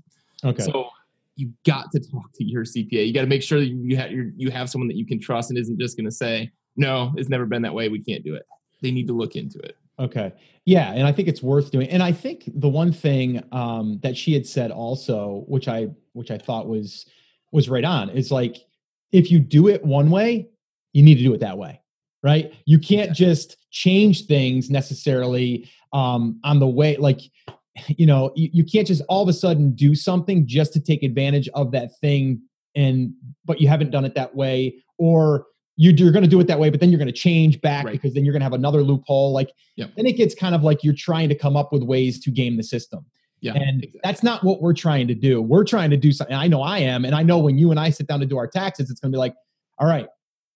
okay. 0.43 0.63
So 0.63 0.89
you 1.35 1.51
got 1.65 1.91
to 1.91 1.99
talk 1.99 2.31
to 2.35 2.43
your 2.43 2.63
CPA. 2.63 3.07
You 3.07 3.13
got 3.13 3.21
to 3.21 3.27
make 3.27 3.43
sure 3.43 3.59
that 3.59 3.65
you 3.65 3.97
have 3.97 4.11
you 4.11 4.51
have 4.51 4.69
someone 4.69 4.87
that 4.87 4.97
you 4.97 5.05
can 5.05 5.19
trust 5.19 5.49
and 5.49 5.57
isn't 5.57 5.79
just 5.79 5.97
going 5.97 6.05
to 6.05 6.11
say 6.11 6.51
no. 6.75 7.13
It's 7.17 7.29
never 7.29 7.45
been 7.45 7.61
that 7.63 7.73
way. 7.73 7.89
We 7.89 7.99
can't 7.99 8.23
do 8.23 8.35
it. 8.35 8.45
They 8.81 8.91
need 8.91 9.07
to 9.07 9.13
look 9.13 9.35
into 9.35 9.59
it. 9.59 9.77
Okay. 9.99 10.33
Yeah, 10.65 10.91
and 10.91 11.05
I 11.05 11.11
think 11.11 11.27
it's 11.27 11.43
worth 11.43 11.71
doing. 11.71 11.89
And 11.89 12.01
I 12.01 12.11
think 12.11 12.43
the 12.47 12.69
one 12.69 12.91
thing 12.91 13.43
um, 13.51 13.99
that 14.01 14.17
she 14.17 14.33
had 14.33 14.47
said 14.47 14.71
also, 14.71 15.43
which 15.47 15.67
I 15.67 15.89
which 16.13 16.31
I 16.31 16.37
thought 16.37 16.67
was 16.67 17.05
was 17.51 17.69
right 17.69 17.83
on, 17.83 18.09
is 18.09 18.31
like 18.31 18.57
if 19.11 19.29
you 19.29 19.39
do 19.39 19.67
it 19.67 19.83
one 19.83 20.09
way, 20.09 20.49
you 20.93 21.03
need 21.03 21.15
to 21.15 21.23
do 21.23 21.33
it 21.33 21.41
that 21.41 21.57
way, 21.57 21.81
right? 22.23 22.53
You 22.65 22.79
can't 22.79 23.13
just 23.13 23.57
change 23.71 24.25
things 24.25 24.69
necessarily 24.69 25.69
um, 25.91 26.39
on 26.43 26.59
the 26.59 26.67
way. 26.67 26.95
Like 26.97 27.21
you 27.87 28.05
know, 28.05 28.31
you, 28.35 28.49
you 28.53 28.63
can't 28.63 28.87
just 28.87 29.01
all 29.09 29.23
of 29.23 29.29
a 29.29 29.33
sudden 29.33 29.73
do 29.73 29.95
something 29.95 30.45
just 30.47 30.73
to 30.73 30.79
take 30.79 31.03
advantage 31.03 31.49
of 31.53 31.71
that 31.71 31.89
thing, 31.99 32.41
and 32.75 33.13
but 33.45 33.59
you 33.61 33.67
haven't 33.67 33.91
done 33.91 34.05
it 34.05 34.15
that 34.15 34.35
way, 34.35 34.75
or 34.97 35.45
you, 35.75 35.91
you're 35.91 36.11
going 36.11 36.23
to 36.23 36.29
do 36.29 36.39
it 36.39 36.45
that 36.47 36.59
way, 36.59 36.69
but 36.69 36.79
then 36.79 36.91
you're 36.91 36.99
going 36.99 37.07
to 37.07 37.11
change 37.11 37.59
back 37.61 37.83
Right. 37.85 37.93
because 37.93 38.13
then 38.13 38.23
you're 38.25 38.31
going 38.31 38.41
to 38.41 38.45
have 38.45 38.53
another 38.53 38.83
loophole. 38.83 39.33
Like 39.33 39.51
Yep. 39.75 39.91
then 39.95 40.05
it 40.05 40.13
gets 40.17 40.35
kind 40.35 40.53
of 40.53 40.63
like 40.63 40.83
you're 40.83 40.93
trying 40.93 41.29
to 41.29 41.35
come 41.35 41.55
up 41.57 41.73
with 41.73 41.81
ways 41.81 42.19
to 42.25 42.31
game 42.31 42.57
the 42.57 42.63
system. 42.63 43.05
Yeah, 43.41 43.53
and 43.55 43.83
exactly. 43.83 43.99
that's 44.03 44.21
not 44.23 44.43
what 44.43 44.61
we're 44.61 44.73
trying 44.75 45.07
to 45.07 45.15
do. 45.15 45.41
We're 45.41 45.63
trying 45.65 45.89
to 45.89 45.97
do 45.97 46.11
something. 46.11 46.35
I 46.35 46.47
know 46.47 46.61
I 46.61 46.77
am. 46.77 47.03
And 47.05 47.13
I 47.15 47.23
know 47.23 47.39
when 47.39 47.57
you 47.57 47.71
and 47.71 47.79
I 47.79 47.89
sit 47.89 48.07
down 48.07 48.19
to 48.21 48.25
do 48.27 48.37
our 48.37 48.47
taxes, 48.47 48.89
it's 48.91 48.99
going 49.01 49.11
to 49.11 49.15
be 49.15 49.19
like, 49.19 49.33
all 49.79 49.87
right, 49.87 50.07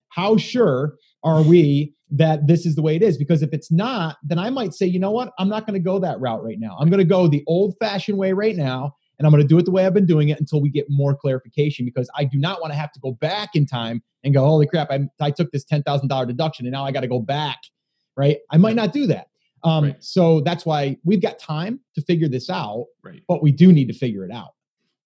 how 0.10 0.38
sure 0.38 0.96
are 1.24 1.42
we 1.42 1.94
that 2.12 2.48
this 2.48 2.66
is 2.66 2.76
the 2.76 2.82
way 2.82 2.96
it 2.96 3.04
is? 3.04 3.18
Because 3.18 3.42
if 3.42 3.54
it's 3.54 3.72
not, 3.72 4.18
then 4.24 4.40
I 4.40 4.50
might 4.50 4.74
say, 4.74 4.86
you 4.86 5.00
know 5.00 5.12
what? 5.12 5.34
I'm 5.38 5.50
not 5.50 5.66
going 5.66 5.74
to 5.74 5.84
go 5.84 6.00
that 6.00 6.20
route 6.20 6.44
right 6.44 6.60
now. 6.60 6.78
I'm 6.80 6.90
going 6.90 7.00
to 7.00 7.06
go 7.06 7.28
the 7.28 7.44
old 7.48 7.76
fashioned 7.80 8.18
way 8.18 8.34
right 8.34 8.56
now. 8.56 8.96
And 9.20 9.26
I'm 9.26 9.32
going 9.32 9.42
to 9.42 9.48
do 9.48 9.58
it 9.58 9.66
the 9.66 9.72
way 9.72 9.86
I've 9.86 9.96
been 9.96 10.06
doing 10.06 10.30
it 10.30 10.40
until 10.40 10.62
we 10.62 10.70
get 10.70 10.86
more 10.90 11.16
clarification 11.16 11.86
because 11.86 12.08
I 12.16 12.24
do 12.24 12.38
not 12.38 12.62
want 12.62 12.72
to 12.72 12.78
have 12.78 12.92
to 12.92 13.00
go 13.00 13.14
back 13.14 13.56
in 13.56 13.66
time 13.66 14.04
and 14.24 14.32
go, 14.32 14.46
holy 14.46 14.68
crap, 14.68 14.92
I, 14.92 15.08
I 15.20 15.32
took 15.32 15.52
this 15.52 15.66
$10,000 15.66 16.28
deduction 16.28 16.68
and 16.68 16.74
now 16.74 16.86
I 16.86 16.92
got 16.92 17.02
to 17.02 17.08
go 17.08 17.20
back. 17.20 17.58
Right. 18.16 18.38
I 18.52 18.58
might 18.58 18.76
not 18.76 18.94
do 18.94 19.08
that. 19.08 19.28
Um, 19.64 19.86
Right. 19.86 20.04
So 20.04 20.42
that's 20.42 20.66
why 20.66 20.98
we've 21.04 21.22
got 21.22 21.40
time 21.40 21.80
to 21.96 22.02
figure 22.02 22.28
this 22.28 22.50
out, 22.50 22.86
right. 23.04 23.24
but 23.28 23.42
we 23.42 23.52
do 23.52 23.74
need 23.74 23.88
to 23.88 23.94
figure 23.94 24.24
it 24.24 24.32
out. 24.32 24.52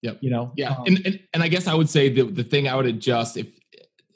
Yep. 0.01 0.17
You 0.21 0.29
know? 0.29 0.51
Yeah, 0.55 0.71
Um, 0.71 0.83
and, 0.87 1.05
and 1.05 1.19
and 1.33 1.43
I 1.43 1.47
guess 1.47 1.67
I 1.67 1.73
would 1.73 1.89
say 1.89 2.09
the 2.09 2.23
the 2.23 2.43
thing 2.43 2.67
I 2.67 2.75
would 2.75 2.85
adjust 2.85 3.37
if 3.37 3.47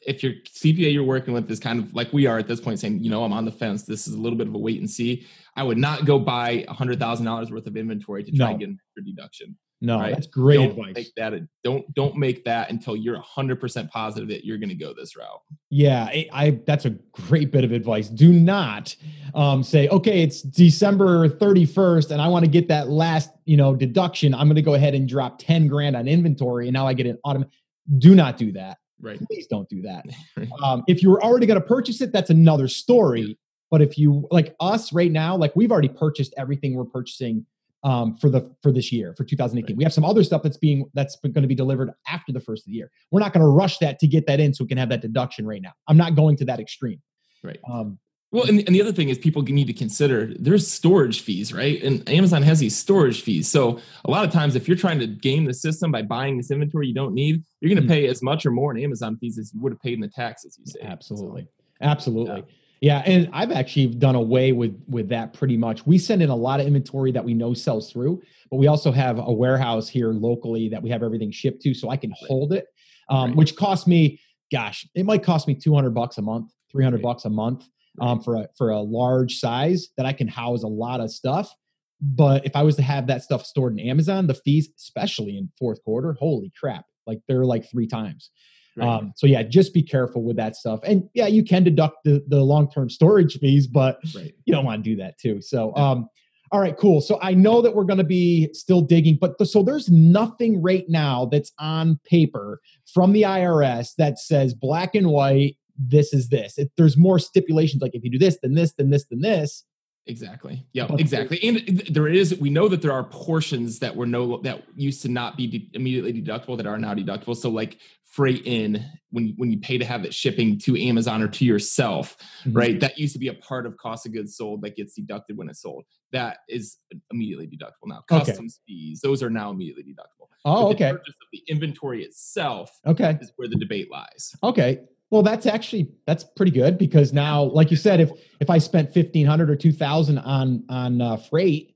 if 0.06 0.24
your 0.24 0.34
CPA 0.48 0.94
you're 0.94 1.04
working 1.04 1.34
with 1.34 1.50
is 1.50 1.60
kind 1.60 1.80
of 1.80 1.94
like 1.94 2.12
we 2.14 2.26
are 2.28 2.38
at 2.38 2.48
this 2.48 2.60
point, 2.62 2.80
saying 2.80 3.04
you 3.04 3.10
know 3.10 3.24
I'm 3.24 3.34
on 3.34 3.46
the 3.46 3.52
fence. 3.52 3.84
This 3.84 4.08
is 4.08 4.14
a 4.14 4.20
little 4.20 4.38
bit 4.38 4.48
of 4.48 4.56
a 4.56 4.58
wait 4.58 4.80
and 4.80 4.90
see. 4.90 5.26
I 5.56 5.64
would 5.64 5.78
not 5.78 6.06
go 6.06 6.20
buy 6.20 6.66
a 6.68 6.74
hundred 6.74 7.00
thousand 7.00 7.26
dollars 7.26 7.52
worth 7.52 7.68
of 7.68 7.78
inventory 7.78 8.24
to 8.24 8.32
try 8.32 8.46
No. 8.48 8.52
and 8.52 8.60
get 8.60 8.70
an 8.70 8.80
extra 8.88 9.04
deduction. 9.04 9.58
no, 9.82 10.00
right. 10.00 10.14
that's 10.14 10.28
great 10.28 10.58
don't 10.58 10.70
advice. 10.72 10.96
Make 10.96 11.16
that 11.16 11.48
don't 11.64 11.94
don't 11.94 12.16
make 12.18 12.44
that 12.46 12.70
until 12.70 12.96
you're 12.96 13.20
hundred 13.20 13.60
percent 13.60 13.90
positive 13.92 14.30
that 14.30 14.46
you're 14.46 14.58
going 14.58 14.70
to 14.70 14.76
go 14.76 14.94
this 14.94 15.16
route. 15.16 15.42
Yeah, 15.70 16.04
I, 16.04 16.28
I 16.32 16.60
that's 16.66 16.86
a 16.86 16.92
great 17.12 17.52
bit 17.52 17.64
of 17.64 17.72
advice. 17.72 18.08
Do 18.10 18.32
not 18.32 18.96
um, 19.34 19.64
say, 19.64 19.88
okay, 19.90 20.22
it's 20.24 20.42
December 20.42 21.28
31st 21.28 22.12
and 22.12 22.22
I 22.22 22.28
want 22.30 22.46
to 22.46 22.52
get 22.52 22.68
that 22.70 22.90
last, 22.90 23.32
you 23.44 23.58
know, 23.58 23.76
deduction. 23.76 24.34
I'm 24.34 24.48
going 24.48 24.56
to 24.56 24.62
go 24.62 24.76
ahead 24.76 24.94
and 24.94 25.10
drop 25.10 25.40
10 25.40 25.68
grand 25.68 25.96
on 25.96 26.08
inventory 26.08 26.68
and 26.68 26.74
now 26.74 26.88
I 26.88 26.94
get 26.94 27.06
an 27.06 27.18
automatic. 27.26 27.54
Do 27.98 28.16
not 28.16 28.38
do 28.38 28.54
that. 28.54 28.78
Right. 29.06 29.20
Please 29.28 29.48
don't 29.48 29.70
do 29.70 29.82
that. 29.84 30.06
Um, 30.64 30.84
if 30.88 31.02
you 31.04 31.10
were 31.10 31.24
already 31.24 31.46
going 31.46 31.60
to 31.60 31.66
purchase 31.66 32.02
it, 32.02 32.12
that's 32.12 32.30
another 32.30 32.68
story. 32.68 33.38
But 33.72 33.82
if 33.82 33.98
you 33.98 34.28
like 34.32 34.56
us 34.60 34.94
right 34.94 35.12
now, 35.12 35.36
like 35.36 35.56
we've 35.56 35.72
already 35.72 35.90
purchased 35.90 36.34
everything 36.38 36.76
we're 36.76 36.86
purchasing 36.86 37.46
um, 37.84 38.18
for 38.18 38.30
the 38.30 38.52
for 38.62 38.72
this 38.72 38.92
year 38.92 39.14
for 39.16 39.24
2018. 39.24 39.74
Right. 39.74 39.78
We 39.78 39.84
have 39.84 39.94
some 39.94 40.06
other 40.06 40.24
stuff 40.24 40.44
that's 40.44 40.58
being 40.58 40.90
that's 40.94 41.18
going 41.18 41.42
to 41.42 41.48
be 41.48 41.56
delivered 41.56 41.92
after 42.08 42.32
the 42.32 42.40
first 42.40 42.64
of 42.64 42.72
the 42.72 42.78
year. 42.78 42.92
We're 43.12 43.20
not 43.20 43.34
going 43.34 43.42
to 43.42 43.48
rush 43.48 43.78
that 43.80 44.00
to 44.00 44.08
get 44.08 44.28
that 44.28 44.40
in 44.40 44.54
so 44.54 44.64
we 44.64 44.70
can 44.70 44.78
have 44.78 44.90
that 44.90 45.02
deduction 45.02 45.46
right 45.46 45.62
now. 45.62 45.74
I'm 45.88 45.98
not 45.98 46.16
going 46.16 46.36
to 46.38 46.46
that 46.46 46.60
extreme. 46.60 47.02
Right. 47.44 47.60
Um, 47.70 48.00
Well, 48.36 48.44
and, 48.50 48.60
and 48.68 48.76
the 48.76 48.82
other 48.82 48.92
thing 48.92 49.08
is 49.08 49.18
people 49.18 49.42
need 49.44 49.68
to 49.68 49.74
consider 49.74 50.34
there's 50.38 50.70
storage 50.70 51.22
fees, 51.22 51.54
right? 51.54 51.82
And 51.82 52.08
Amazon 52.10 52.42
has 52.44 52.60
these 52.60 52.76
storage 52.78 53.22
fees. 53.22 53.48
So 53.48 53.80
a 54.04 54.12
lot 54.12 54.26
of 54.26 54.32
times, 54.34 54.56
if 54.58 54.68
you're 54.68 54.76
trying 54.76 55.00
to 55.00 55.08
game 55.08 55.46
the 55.46 55.54
system 55.54 55.90
by 55.90 56.02
buying 56.02 56.36
this 56.36 56.52
inventory 56.52 56.88
you 56.88 56.94
don't 56.94 57.14
need, 57.14 57.42
you're 57.62 57.74
going 57.74 57.82
to 57.82 57.88
pay 57.88 58.08
as 58.08 58.22
much 58.22 58.46
or 58.46 58.52
more 58.52 58.76
in 58.76 58.84
Amazon 58.84 59.16
fees 59.18 59.38
as 59.40 59.54
you 59.54 59.62
would 59.62 59.72
have 59.72 59.80
paid 59.82 59.94
in 59.94 60.02
the 60.02 60.10
taxes. 60.10 60.58
You 60.60 60.66
say 60.66 60.80
Absolutely. 60.84 61.48
Absolutely. 61.82 62.44
Yeah. 62.82 63.04
and 63.06 63.30
I've 63.32 63.54
actually 63.54 63.88
done 63.88 64.16
away 64.16 64.52
with 64.52 64.78
with 64.90 65.08
that 65.10 65.32
pretty 65.34 65.56
much. 65.56 65.86
We 65.88 65.98
send 65.98 66.22
in 66.22 66.30
a 66.30 66.36
lot 66.36 66.60
of 66.60 66.68
inventory 66.68 67.14
that 67.14 67.24
we 67.24 67.34
know 67.34 67.54
sells 67.54 67.90
through, 67.90 68.22
but 68.52 68.58
we 68.58 68.68
also 68.68 68.92
have 68.92 69.18
a 69.18 69.32
warehouse 69.32 69.88
here 69.88 70.12
locally 70.12 70.68
that 70.70 70.84
we 70.84 70.90
have 70.90 71.04
everything 71.04 71.32
shipped 71.32 71.62
to, 71.62 71.74
so 71.74 71.90
I 71.90 71.96
can 71.96 72.14
hold 72.28 72.52
it, 72.52 72.66
um, 73.10 73.30
Right. 73.30 73.36
which 73.38 73.56
costs 73.56 73.88
me, 73.88 74.20
gosh, 74.52 74.86
it 74.94 75.06
might 75.06 75.24
cost 75.24 75.48
me 75.48 75.56
two 75.56 75.74
hundred 75.74 75.92
bucks 75.92 76.18
a 76.18 76.22
month, 76.22 76.52
three 76.70 76.84
hundred 76.84 76.98
Right. 76.98 77.04
bucks 77.04 77.24
a 77.26 77.30
month 77.30 77.66
um, 78.00 78.22
for 78.22 78.36
a 78.36 78.48
for 78.58 78.70
a 78.70 78.80
large 78.80 79.38
size 79.38 79.90
that 79.98 80.06
I 80.06 80.14
can 80.14 80.28
house 80.28 80.64
a 80.64 80.68
lot 80.68 81.00
of 81.00 81.12
stuff. 81.12 81.54
But 82.02 82.46
if 82.46 82.56
I 82.56 82.64
was 82.64 82.76
to 82.76 82.82
have 82.82 83.08
that 83.08 83.24
stuff 83.24 83.46
stored 83.46 83.74
in 83.74 83.88
Amazon, 83.88 84.28
the 84.28 84.34
fees, 84.34 84.70
especially 84.78 85.38
in 85.38 85.50
fourth 85.58 85.84
quarter, 85.84 86.14
holy 86.14 86.52
crap, 86.60 86.86
like 87.08 87.20
they're 87.28 87.46
like 87.46 87.70
three 87.70 87.88
times. 87.88 88.32
Right. 88.76 88.88
Um, 88.88 89.14
so 89.16 89.28
yeah, 89.28 89.44
just 89.44 89.74
be 89.74 89.82
careful 89.82 90.24
with 90.24 90.36
that 90.36 90.56
stuff. 90.56 90.82
And 90.84 91.10
yeah, 91.14 91.28
you 91.28 91.44
can 91.44 91.64
deduct 91.64 92.04
the, 92.04 92.24
the 92.28 92.42
long-term 92.42 92.90
storage 92.90 93.40
fees, 93.40 93.68
but 93.68 94.00
right. 94.14 94.34
you 94.44 94.54
don't 94.54 94.66
want 94.66 94.84
to 94.84 94.90
do 94.90 94.98
that 94.98 95.18
too. 95.18 95.42
So, 95.42 95.74
um, 95.78 96.10
all 96.52 96.60
right, 96.60 96.78
cool. 96.78 97.02
So 97.02 97.18
I 97.22 97.34
know 97.34 97.62
that 97.62 97.74
we're 97.74 97.86
going 97.86 97.98
to 97.98 98.04
be 98.04 98.50
still 98.54 98.82
digging, 98.82 99.18
but 99.20 99.38
th- 99.38 99.50
so 99.50 99.64
there's 99.64 99.90
nothing 99.90 100.62
right 100.62 100.86
now 100.88 101.26
that's 101.26 101.52
on 101.58 102.00
paper 102.06 102.62
from 102.94 103.14
the 103.14 103.24
IRS 103.24 103.96
that 103.98 104.20
says 104.20 104.54
black 104.54 104.94
and 104.94 105.08
white, 105.08 105.58
this 105.78 106.14
is 106.14 106.30
this. 106.30 106.58
If 106.58 106.70
there's 106.78 106.98
more 106.98 107.20
stipulations, 107.20 107.82
like 107.82 107.96
if 107.96 108.04
you 108.04 108.12
do 108.12 108.20
this, 108.20 108.38
then 108.42 108.54
this, 108.54 108.74
then 108.74 108.90
this, 108.90 109.06
then 109.10 109.22
this. 109.22 109.64
Exactly. 110.08 110.64
Yeah, 110.74 110.86
exactly. 111.00 111.40
And 111.44 111.80
there 111.90 112.08
is, 112.08 112.40
we 112.40 112.52
know 112.52 112.68
that 112.68 112.84
there 112.84 112.92
are 112.92 113.04
portions 113.06 113.80
that 113.80 113.96
were 113.96 114.06
no, 114.06 114.38
that 114.44 114.64
used 114.76 115.02
to 115.02 115.10
not 115.10 115.36
be 115.36 115.48
de- 115.48 115.70
immediately 115.74 116.14
deductible 116.14 116.58
that 116.58 116.68
are 116.68 116.78
now 116.78 116.94
deductible. 116.94 117.36
So 117.36 117.50
like 117.50 117.80
freight 118.04 118.44
in 118.46 118.86
when, 119.10 119.34
when 119.38 119.52
you 119.52 119.58
pay 119.58 119.80
to 119.80 119.84
have 119.86 120.06
it 120.06 120.14
shipping 120.14 120.60
to 120.60 120.80
Amazon 120.80 121.24
or 121.24 121.28
to 121.30 121.44
yourself, 121.44 122.16
Mhm. 122.46 122.56
right? 122.56 122.80
That 122.80 123.00
used 123.00 123.14
to 123.14 123.20
be 123.20 123.30
a 123.30 123.34
part 123.34 123.66
of 123.66 123.78
cost 123.78 124.06
of 124.06 124.14
goods 124.14 124.38
sold 124.38 124.62
that 124.62 124.76
gets 124.76 124.94
deducted 124.94 125.38
when 125.38 125.50
it's 125.50 125.62
sold. 125.64 125.86
That 126.12 126.38
is 126.48 126.78
immediately 127.12 127.48
deductible 127.48 127.88
now. 127.88 128.04
Okay. 128.12 128.26
Customs 128.26 128.60
fees, 128.68 129.02
those 129.02 129.24
are 129.24 129.32
now 129.32 129.50
immediately 129.50 129.84
deductible. 129.84 130.28
Oh, 130.46 130.70
the 130.70 130.76
okay. 130.76 130.92
purchase 130.92 131.10
of 131.10 131.28
the 131.34 131.42
inventory 131.48 132.04
itself 132.04 132.80
Okay. 132.86 133.18
is 133.20 133.32
where 133.38 133.48
the 133.48 133.58
debate 133.58 133.90
lies. 133.92 134.36
Okay. 134.44 134.82
Well, 135.12 135.22
that's 135.24 135.46
actually 135.46 135.92
that's 136.08 136.24
pretty 136.24 136.52
good 136.52 136.78
because 136.78 137.14
now, 137.14 137.44
like 137.44 137.72
you 137.72 137.78
said, 137.78 138.00
if 138.00 138.12
if 138.40 138.50
I 138.50 138.58
spent 138.58 138.94
fifteen 138.94 139.26
hundred 139.26 139.50
or 139.50 139.56
two 139.56 139.72
thousand 139.72 140.18
on 140.20 140.64
on 140.68 141.02
uh, 141.02 141.18
freight, 141.18 141.76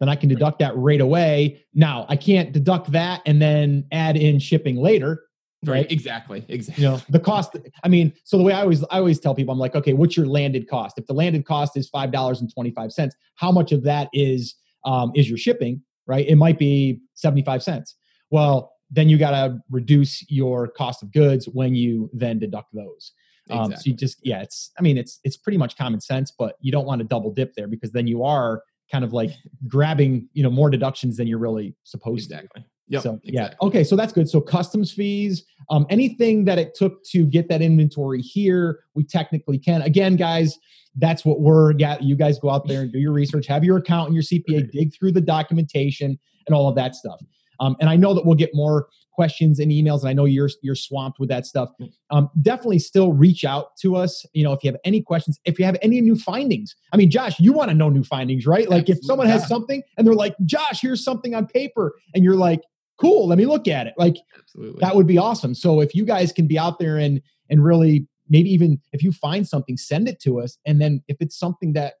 then 0.00 0.08
I 0.08 0.16
can 0.16 0.28
deduct 0.28 0.58
that 0.58 0.76
right 0.76 1.00
away. 1.00 1.64
Now 1.72 2.04
I 2.08 2.16
can't 2.16 2.52
deduct 2.52 2.92
that 2.92 3.22
and 3.26 3.40
then 3.40 3.86
add 3.92 4.16
in 4.16 4.38
shipping 4.38 4.76
later. 4.76 5.24
Right. 5.64 5.90
Exactly. 5.90 6.44
Exactly. 6.48 6.84
You 6.84 6.90
know 6.90 7.00
the 7.08 7.20
cost. 7.20 7.56
I 7.82 7.88
mean, 7.88 8.12
so 8.24 8.36
the 8.36 8.42
way 8.42 8.52
I 8.52 8.60
always 8.60 8.82
I 8.84 8.98
always 8.98 9.18
tell 9.18 9.34
people, 9.34 9.52
I'm 9.52 9.58
like, 9.58 9.74
okay, 9.74 9.92
what's 9.92 10.16
your 10.16 10.26
landed 10.26 10.68
cost? 10.68 10.98
If 10.98 11.06
the 11.06 11.14
landed 11.14 11.46
cost 11.46 11.76
is 11.76 11.88
five 11.88 12.10
dollars 12.10 12.40
and 12.40 12.52
twenty 12.52 12.70
five 12.70 12.92
cents, 12.92 13.14
how 13.36 13.50
much 13.50 13.72
of 13.72 13.82
that 13.84 14.08
is 14.12 14.56
um, 14.84 15.12
is 15.14 15.28
your 15.28 15.38
shipping? 15.38 15.82
Right. 16.06 16.26
It 16.28 16.36
might 16.36 16.58
be 16.58 17.00
seventy 17.14 17.42
five 17.42 17.62
cents. 17.62 17.94
Well, 18.30 18.73
then 18.90 19.08
you 19.08 19.18
got 19.18 19.30
to 19.30 19.58
reduce 19.70 20.28
your 20.30 20.68
cost 20.68 21.02
of 21.02 21.12
goods 21.12 21.46
when 21.46 21.74
you 21.74 22.10
then 22.12 22.38
deduct 22.38 22.68
those. 22.72 23.12
Um, 23.50 23.72
so 23.72 23.82
you 23.84 23.94
just 23.94 24.18
yeah, 24.22 24.40
it's 24.40 24.70
I 24.78 24.82
mean 24.82 24.96
it's 24.96 25.20
it's 25.22 25.36
pretty 25.36 25.58
much 25.58 25.76
common 25.76 26.00
sense, 26.00 26.30
but 26.30 26.56
you 26.60 26.72
don't 26.72 26.86
want 26.86 27.00
to 27.00 27.04
double 27.04 27.30
dip 27.30 27.54
there 27.54 27.66
because 27.66 27.92
then 27.92 28.06
you 28.06 28.24
are 28.24 28.62
kind 28.90 29.04
of 29.04 29.12
like 29.12 29.30
grabbing 29.68 30.28
you 30.32 30.42
know 30.42 30.50
more 30.50 30.70
deductions 30.70 31.16
than 31.16 31.26
you're 31.26 31.38
really 31.38 31.74
supposed 31.84 32.30
to. 32.30 32.36
Exactly. 32.36 32.64
Yep. 32.88 33.02
so 33.02 33.20
yeah, 33.22 33.54
okay, 33.62 33.82
so 33.82 33.96
that's 33.96 34.12
good. 34.12 34.28
So 34.28 34.40
customs 34.42 34.92
fees, 34.92 35.44
um, 35.70 35.86
anything 35.88 36.44
that 36.44 36.58
it 36.58 36.74
took 36.74 37.02
to 37.04 37.24
get 37.24 37.48
that 37.48 37.62
inventory 37.62 38.20
here, 38.20 38.80
we 38.94 39.04
technically 39.04 39.58
can. 39.58 39.80
Again, 39.82 40.16
guys, 40.16 40.58
that's 40.96 41.24
what 41.24 41.40
we're. 41.40 41.72
Yeah, 41.72 41.96
you 42.00 42.14
guys 42.14 42.38
go 42.38 42.50
out 42.50 42.68
there 42.68 42.82
and 42.82 42.92
do 42.92 42.98
your 42.98 43.12
research, 43.12 43.46
have 43.46 43.64
your 43.64 43.78
account 43.78 44.08
and 44.08 44.14
your 44.14 44.22
CPA, 44.22 44.70
dig 44.70 44.94
through 44.94 45.12
the 45.12 45.22
documentation 45.22 46.18
and 46.46 46.54
all 46.54 46.68
of 46.68 46.76
that 46.76 46.94
stuff. 46.94 47.20
Um, 47.60 47.76
and 47.80 47.88
I 47.88 47.96
know 47.96 48.14
that 48.14 48.24
we'll 48.24 48.36
get 48.36 48.50
more 48.54 48.88
questions 49.12 49.58
and 49.58 49.70
emails, 49.70 50.00
and 50.00 50.08
I 50.08 50.12
know 50.12 50.24
you're 50.24 50.50
you're 50.62 50.74
swamped 50.74 51.18
with 51.18 51.28
that 51.28 51.46
stuff, 51.46 51.70
um, 52.10 52.28
definitely 52.42 52.80
still 52.80 53.12
reach 53.12 53.44
out 53.44 53.76
to 53.80 53.96
us. 53.96 54.26
You 54.32 54.44
know, 54.44 54.52
if 54.52 54.64
you 54.64 54.70
have 54.70 54.80
any 54.84 55.00
questions, 55.00 55.38
if 55.44 55.58
you 55.58 55.64
have 55.64 55.76
any 55.82 56.00
new 56.00 56.16
findings. 56.16 56.74
I 56.92 56.96
mean, 56.96 57.10
Josh, 57.10 57.38
you 57.38 57.52
want 57.52 57.70
to 57.70 57.74
know 57.74 57.88
new 57.88 58.04
findings, 58.04 58.46
right? 58.46 58.68
Like 58.68 58.88
if 58.88 58.98
someone 59.02 59.28
has 59.28 59.46
something 59.46 59.82
and 59.96 60.06
they're 60.06 60.14
like, 60.14 60.34
Josh, 60.44 60.80
here's 60.80 61.04
something 61.04 61.34
on 61.34 61.46
paper, 61.46 61.94
and 62.14 62.24
you're 62.24 62.36
like, 62.36 62.62
cool, 63.00 63.28
let 63.28 63.38
me 63.38 63.46
look 63.46 63.68
at 63.68 63.86
it. 63.86 63.94
Like 63.96 64.16
Absolutely. 64.38 64.80
that 64.80 64.96
would 64.96 65.06
be 65.06 65.18
awesome. 65.18 65.54
So 65.54 65.80
if 65.80 65.94
you 65.94 66.04
guys 66.04 66.32
can 66.32 66.46
be 66.46 66.58
out 66.58 66.78
there 66.78 66.96
and 66.98 67.22
and 67.48 67.64
really 67.64 68.08
maybe 68.28 68.50
even 68.50 68.80
if 68.92 69.02
you 69.02 69.12
find 69.12 69.46
something, 69.46 69.76
send 69.76 70.08
it 70.08 70.20
to 70.22 70.40
us, 70.40 70.58
and 70.66 70.80
then 70.80 71.02
if 71.08 71.18
it's 71.20 71.38
something 71.38 71.72
that 71.74 71.94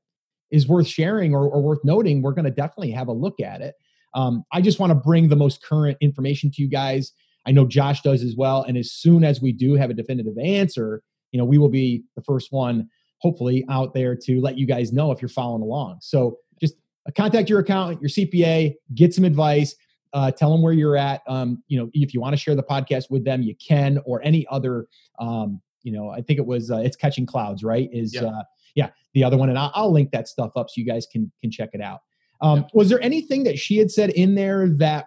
is 0.50 0.68
worth 0.68 0.86
sharing 0.86 1.34
or, 1.34 1.48
or 1.48 1.60
worth 1.62 1.80
noting, 1.84 2.22
we're 2.22 2.32
going 2.32 2.44
to 2.44 2.50
definitely 2.50 2.92
have 2.92 3.08
a 3.08 3.12
look 3.12 3.40
at 3.40 3.60
it. 3.60 3.74
Um, 4.14 4.44
I 4.52 4.60
just 4.60 4.78
want 4.78 4.90
to 4.90 4.94
bring 4.94 5.28
the 5.28 5.36
most 5.36 5.62
current 5.62 5.98
information 6.00 6.50
to 6.52 6.62
you 6.62 6.68
guys. 6.68 7.12
I 7.46 7.52
know 7.52 7.66
Josh 7.66 8.02
does 8.02 8.22
as 8.22 8.36
well. 8.36 8.62
And 8.62 8.76
as 8.76 8.92
soon 8.92 9.24
as 9.24 9.40
we 9.40 9.52
do 9.52 9.74
have 9.74 9.90
a 9.90 9.94
definitive 9.94 10.38
answer, 10.38 11.02
you 11.32 11.38
know, 11.38 11.44
we 11.44 11.58
will 11.58 11.68
be 11.68 12.04
the 12.16 12.22
first 12.22 12.52
one, 12.52 12.88
hopefully, 13.18 13.64
out 13.68 13.92
there 13.92 14.16
to 14.16 14.40
let 14.40 14.56
you 14.56 14.66
guys 14.66 14.92
know 14.92 15.10
if 15.10 15.20
you're 15.20 15.28
following 15.28 15.62
along. 15.62 15.98
So 16.00 16.38
just 16.60 16.74
uh, 17.06 17.10
contact 17.16 17.50
your 17.50 17.60
accountant, 17.60 18.00
your 18.00 18.08
CPA, 18.08 18.74
get 18.94 19.12
some 19.12 19.24
advice. 19.24 19.74
Uh, 20.12 20.30
tell 20.30 20.52
them 20.52 20.62
where 20.62 20.72
you're 20.72 20.96
at. 20.96 21.22
Um, 21.26 21.62
you 21.66 21.76
know, 21.76 21.90
if 21.92 22.14
you 22.14 22.20
want 22.20 22.34
to 22.34 22.36
share 22.36 22.54
the 22.54 22.62
podcast 22.62 23.10
with 23.10 23.24
them, 23.24 23.42
you 23.42 23.56
can, 23.56 23.98
or 24.06 24.22
any 24.22 24.46
other. 24.48 24.86
Um, 25.18 25.60
you 25.82 25.92
know, 25.92 26.08
I 26.08 26.22
think 26.22 26.38
it 26.38 26.46
was 26.46 26.70
uh, 26.70 26.78
it's 26.78 26.96
catching 26.96 27.26
clouds, 27.26 27.64
right? 27.64 27.90
Is 27.92 28.14
yeah. 28.14 28.26
Uh, 28.26 28.42
yeah, 28.76 28.90
the 29.12 29.22
other 29.22 29.36
one, 29.36 29.48
and 29.48 29.58
I'll, 29.58 29.70
I'll, 29.74 29.92
link 29.92 30.10
that 30.10 30.26
stuff 30.26 30.52
up 30.56 30.68
so 30.68 30.74
you 30.80 30.84
guys 30.84 31.06
can 31.10 31.30
can 31.40 31.50
check 31.50 31.70
it 31.72 31.80
out. 31.80 32.00
Um, 32.44 32.58
yeah. 32.58 32.64
Was 32.74 32.88
there 32.88 33.02
anything 33.02 33.44
that 33.44 33.58
she 33.58 33.78
had 33.78 33.90
said 33.90 34.10
in 34.10 34.34
there 34.34 34.68
that? 34.68 35.06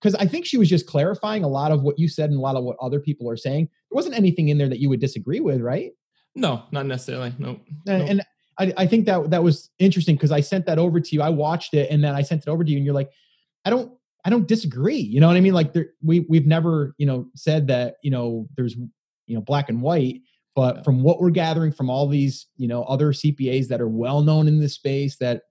Because 0.00 0.14
I 0.14 0.26
think 0.26 0.46
she 0.46 0.56
was 0.56 0.70
just 0.70 0.86
clarifying 0.86 1.42
a 1.42 1.48
lot 1.48 1.72
of 1.72 1.82
what 1.82 1.98
you 1.98 2.08
said 2.08 2.30
and 2.30 2.38
a 2.38 2.42
lot 2.42 2.56
of 2.56 2.64
what 2.64 2.76
other 2.80 3.00
people 3.00 3.28
are 3.28 3.36
saying. 3.36 3.68
There 3.90 3.96
wasn't 3.96 4.14
anything 4.14 4.48
in 4.48 4.56
there 4.56 4.68
that 4.68 4.78
you 4.78 4.88
would 4.88 5.00
disagree 5.00 5.40
with, 5.40 5.60
right? 5.60 5.90
No, 6.36 6.62
not 6.70 6.86
necessarily. 6.86 7.34
No. 7.38 7.60
And, 7.86 8.08
and 8.08 8.22
I, 8.58 8.72
I 8.76 8.86
think 8.86 9.06
that 9.06 9.30
that 9.30 9.42
was 9.42 9.70
interesting 9.78 10.14
because 10.14 10.30
I 10.30 10.40
sent 10.40 10.66
that 10.66 10.78
over 10.78 11.00
to 11.00 11.14
you. 11.14 11.22
I 11.22 11.30
watched 11.30 11.74
it 11.74 11.90
and 11.90 12.02
then 12.02 12.14
I 12.14 12.22
sent 12.22 12.42
it 12.42 12.48
over 12.48 12.62
to 12.62 12.70
you, 12.70 12.76
and 12.76 12.86
you're 12.86 12.94
like, 12.94 13.10
I 13.64 13.70
don't 13.70 13.92
I 14.24 14.30
don't 14.30 14.46
disagree. 14.46 14.98
You 14.98 15.20
know 15.20 15.26
what 15.26 15.36
I 15.36 15.40
mean? 15.40 15.54
Like 15.54 15.72
there, 15.72 15.88
we 16.02 16.20
we've 16.20 16.46
never 16.46 16.94
you 16.96 17.06
know 17.06 17.26
said 17.34 17.66
that 17.66 17.96
you 18.02 18.10
know 18.10 18.48
there's 18.56 18.76
you 19.26 19.34
know 19.34 19.40
black 19.40 19.68
and 19.68 19.82
white. 19.82 20.20
But 20.54 20.84
from 20.84 21.02
what 21.02 21.20
we're 21.20 21.30
gathering 21.30 21.72
from 21.72 21.90
all 21.90 22.06
these, 22.06 22.46
you 22.56 22.68
know, 22.68 22.84
other 22.84 23.12
CPAs 23.12 23.66
that 23.68 23.80
are 23.80 23.88
well 23.88 24.22
known 24.22 24.46
in 24.46 24.60
this 24.60 24.74
space 24.74 25.16
that, 25.16 25.42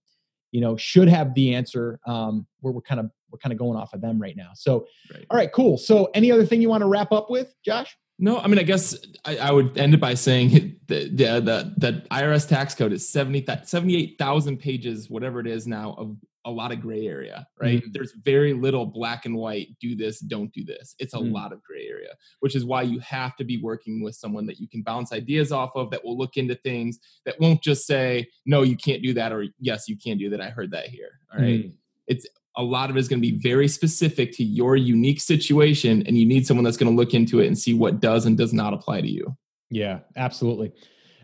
you 0.54 0.62
know, 0.62 0.78
should 0.78 1.10
have 1.10 1.34
the 1.34 1.56
answer, 1.56 2.00
um, 2.06 2.46
where 2.62 2.72
we're 2.72 2.82
kind 2.82 3.02
of 3.02 3.10
we're 3.32 3.40
kind 3.40 3.52
of 3.52 3.58
going 3.58 3.76
off 3.76 3.94
of 3.94 4.02
them 4.02 4.22
right 4.22 4.38
now. 4.38 4.52
So, 4.54 4.86
right. 5.12 5.26
all 5.32 5.38
right, 5.38 5.52
cool. 5.52 5.78
So, 5.78 6.12
any 6.14 6.32
other 6.32 6.46
thing 6.46 6.62
you 6.62 6.70
want 6.70 6.82
to 6.82 6.88
wrap 6.88 7.12
up 7.12 7.30
with, 7.30 7.54
Josh? 7.66 7.98
No, 8.20 8.38
I 8.38 8.48
mean, 8.48 8.60
I 8.60 8.64
guess 8.64 8.96
I, 9.26 9.38
I 9.38 9.52
would 9.52 9.76
end 9.76 9.96
it 9.96 10.00
by 10.00 10.14
saying 10.14 10.80
the, 10.88 11.10
the, 11.10 11.42
the, 11.42 11.74
the 11.78 12.06
IRS 12.12 12.48
tax 12.48 12.76
code 12.76 12.94
is 12.94 13.10
70, 13.10 13.46
78,000 13.64 14.58
pages, 14.58 15.10
whatever 15.10 15.40
it 15.40 15.48
is 15.48 15.66
now, 15.66 15.96
of 15.98 16.16
a 16.46 16.52
lot 16.52 16.72
of 16.72 16.82
gray 16.82 17.08
area, 17.08 17.48
right? 17.60 17.82
Mm-hmm. 17.82 17.92
There's 17.94 18.14
very 18.24 18.54
little 18.54 18.86
black 18.86 19.26
and 19.26 19.36
white, 19.36 19.70
do 19.80 19.96
this, 19.96 20.20
don't 20.20 20.52
do 20.54 20.64
this. 20.66 20.96
It's 21.00 21.14
a 21.14 21.18
mm-hmm. 21.18 21.32
lot 21.32 21.54
of 21.54 21.64
gray 21.64 21.88
area, 21.88 22.16
which 22.42 22.56
is 22.56 22.66
why 22.66 22.82
you 22.82 23.00
have 23.00 23.36
to 23.38 23.44
be 23.44 23.62
working 23.62 24.04
with 24.04 24.16
someone 24.16 24.46
that 24.48 24.60
you 24.60 24.68
can 24.68 24.82
bounce 24.82 25.14
ideas 25.14 25.52
off 25.52 25.72
of, 25.76 25.90
that 25.92 26.04
will 26.04 26.18
look 26.18 26.36
into 26.36 26.56
things, 26.56 27.00
that 27.26 27.40
won't 27.40 27.62
just 27.62 27.88
say, 27.88 28.28
no, 28.46 28.62
you 28.62 28.76
can't 28.76 29.02
do 29.02 29.14
that, 29.14 29.32
or 29.32 29.46
yes, 29.60 29.88
you 29.88 29.98
can 29.98 30.18
do 30.18 30.30
that. 30.30 30.42
I 30.42 30.50
heard 30.50 30.72
that 30.72 30.88
here. 30.88 31.20
All 31.34 31.40
right? 31.40 31.60
mm-hmm. 31.60 31.76
It's 32.08 32.28
a 32.56 32.64
lot 32.64 32.90
of 32.90 32.98
it 32.98 33.00
is 33.00 33.08
going 33.08 33.22
to 33.22 33.32
be 33.32 33.40
very 33.40 33.68
specific 33.68 34.32
to 34.34 34.44
your 34.44 34.76
unique 34.76 35.22
situation, 35.22 36.04
and 36.06 36.18
you 36.18 36.26
need 36.26 36.46
someone 36.46 36.64
that's 36.64 36.78
going 36.78 36.92
to 36.92 36.96
look 36.96 37.14
into 37.14 37.40
it 37.40 37.48
and 37.48 37.58
see 37.58 37.74
what 37.74 38.00
does 38.00 38.26
and 38.26 38.38
does 38.38 38.54
not 38.54 38.74
apply 38.74 39.02
to 39.02 39.10
you. 39.10 39.36
Yeah, 39.70 40.00
absolutely. 40.18 40.72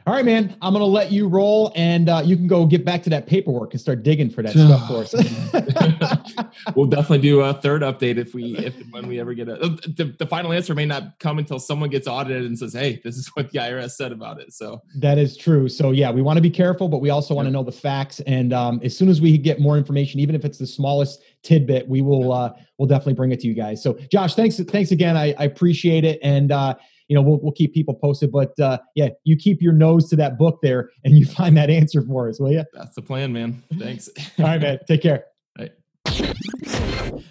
All 0.08 0.14
right, 0.14 0.26
man. 0.26 0.56
I'm 0.62 0.74
going 0.74 0.82
to 0.82 0.86
let 0.86 1.12
you 1.12 1.28
roll, 1.28 1.72
and 1.76 2.10
uh, 2.10 2.22
you 2.24 2.36
can 2.36 2.48
go 2.48 2.66
get 2.66 2.84
back 2.84 3.04
to 3.04 3.10
that 3.12 3.28
paperwork 3.28 3.74
and 3.74 3.82
start 3.82 4.02
digging 4.04 4.30
for 4.30 4.42
that 4.42 4.52
stuff 4.54 4.88
for 4.88 5.04
us. 5.04 5.14
we'll 6.76 6.88
definitely 6.88 7.20
do 7.20 7.42
a 7.42 7.54
third 7.54 7.82
update 7.82 8.18
if 8.18 8.34
we, 8.34 8.58
if 8.58 8.76
when 8.92 9.08
we 9.08 9.20
ever 9.20 9.34
get 9.34 9.50
a. 9.50 9.60
Uh, 9.60 9.68
the, 9.98 10.16
the 10.18 10.26
final 10.26 10.52
answer 10.52 10.74
may 10.74 10.86
not 10.86 11.20
come 11.20 11.38
until 11.38 11.60
someone 11.60 11.90
gets 11.90 12.08
audited 12.08 12.46
and 12.46 12.58
says, 12.58 12.74
"Hey, 12.74 13.02
this 13.04 13.18
is 13.18 13.28
what 13.36 13.52
the 13.52 13.60
IRS 13.60 13.92
said 13.92 14.12
about 14.12 14.40
it." 14.40 14.54
So 14.54 14.82
that 14.96 15.18
is 15.18 15.38
true. 15.38 15.70
So 15.70 15.92
yeah, 15.92 16.12
we 16.12 16.22
want 16.22 16.38
to 16.38 16.42
be 16.42 16.50
careful, 16.50 16.88
but 16.88 17.00
we 17.00 17.10
also 17.10 17.34
want 17.34 17.48
to 17.48 17.52
know 17.52 17.64
the 17.64 17.72
facts. 17.72 18.20
And 18.22 18.54
um, 18.54 18.80
as 18.84 18.98
soon 18.98 19.10
as 19.10 19.22
we 19.22 19.38
get 19.38 19.60
more 19.60 19.78
information, 19.78 20.20
even 20.20 20.36
if 20.36 20.46
it's 20.46 20.58
the 20.58 20.68
smallest 20.68 21.22
tidbit, 21.44 21.88
we 21.88 22.02
will 22.02 22.32
uh, 22.32 22.54
we'll 22.78 22.88
definitely 22.88 23.14
bring 23.14 23.32
it 23.32 23.40
to 23.42 23.48
you 23.48 23.54
guys. 23.54 23.84
So 23.84 23.94
Josh, 24.12 24.36
thanks 24.36 24.60
thanks 24.60 24.92
again. 24.92 25.18
I, 25.18 25.36
I 25.38 25.44
appreciate 25.44 26.04
it, 26.04 26.20
and 26.24 26.52
uh, 26.52 26.76
you 27.10 27.16
know, 27.16 27.22
we'll, 27.22 27.40
we'll 27.42 27.52
keep 27.52 27.74
people 27.74 27.94
posted. 27.94 28.32
But 28.32 28.58
uh, 28.60 28.78
yeah, 28.96 29.10
you 29.26 29.36
keep 29.36 29.62
your 29.62 29.74
nose 29.74 30.08
to 30.10 30.16
that 30.18 30.38
book 30.38 30.60
there 30.62 30.92
and 31.04 31.18
you 31.18 31.26
find 31.40 31.58
that 31.58 31.70
answer 31.70 32.02
for 32.02 32.30
us, 32.30 32.40
will 32.40 32.52
you? 32.52 32.64
That's 32.74 32.96
the 32.96 33.02
plan, 33.02 33.34
man. 33.34 33.62
Thanks. 33.78 34.10
All 34.38 34.46
right, 34.46 34.62
man. 34.62 34.80
Take 34.88 35.02
care. 35.02 35.26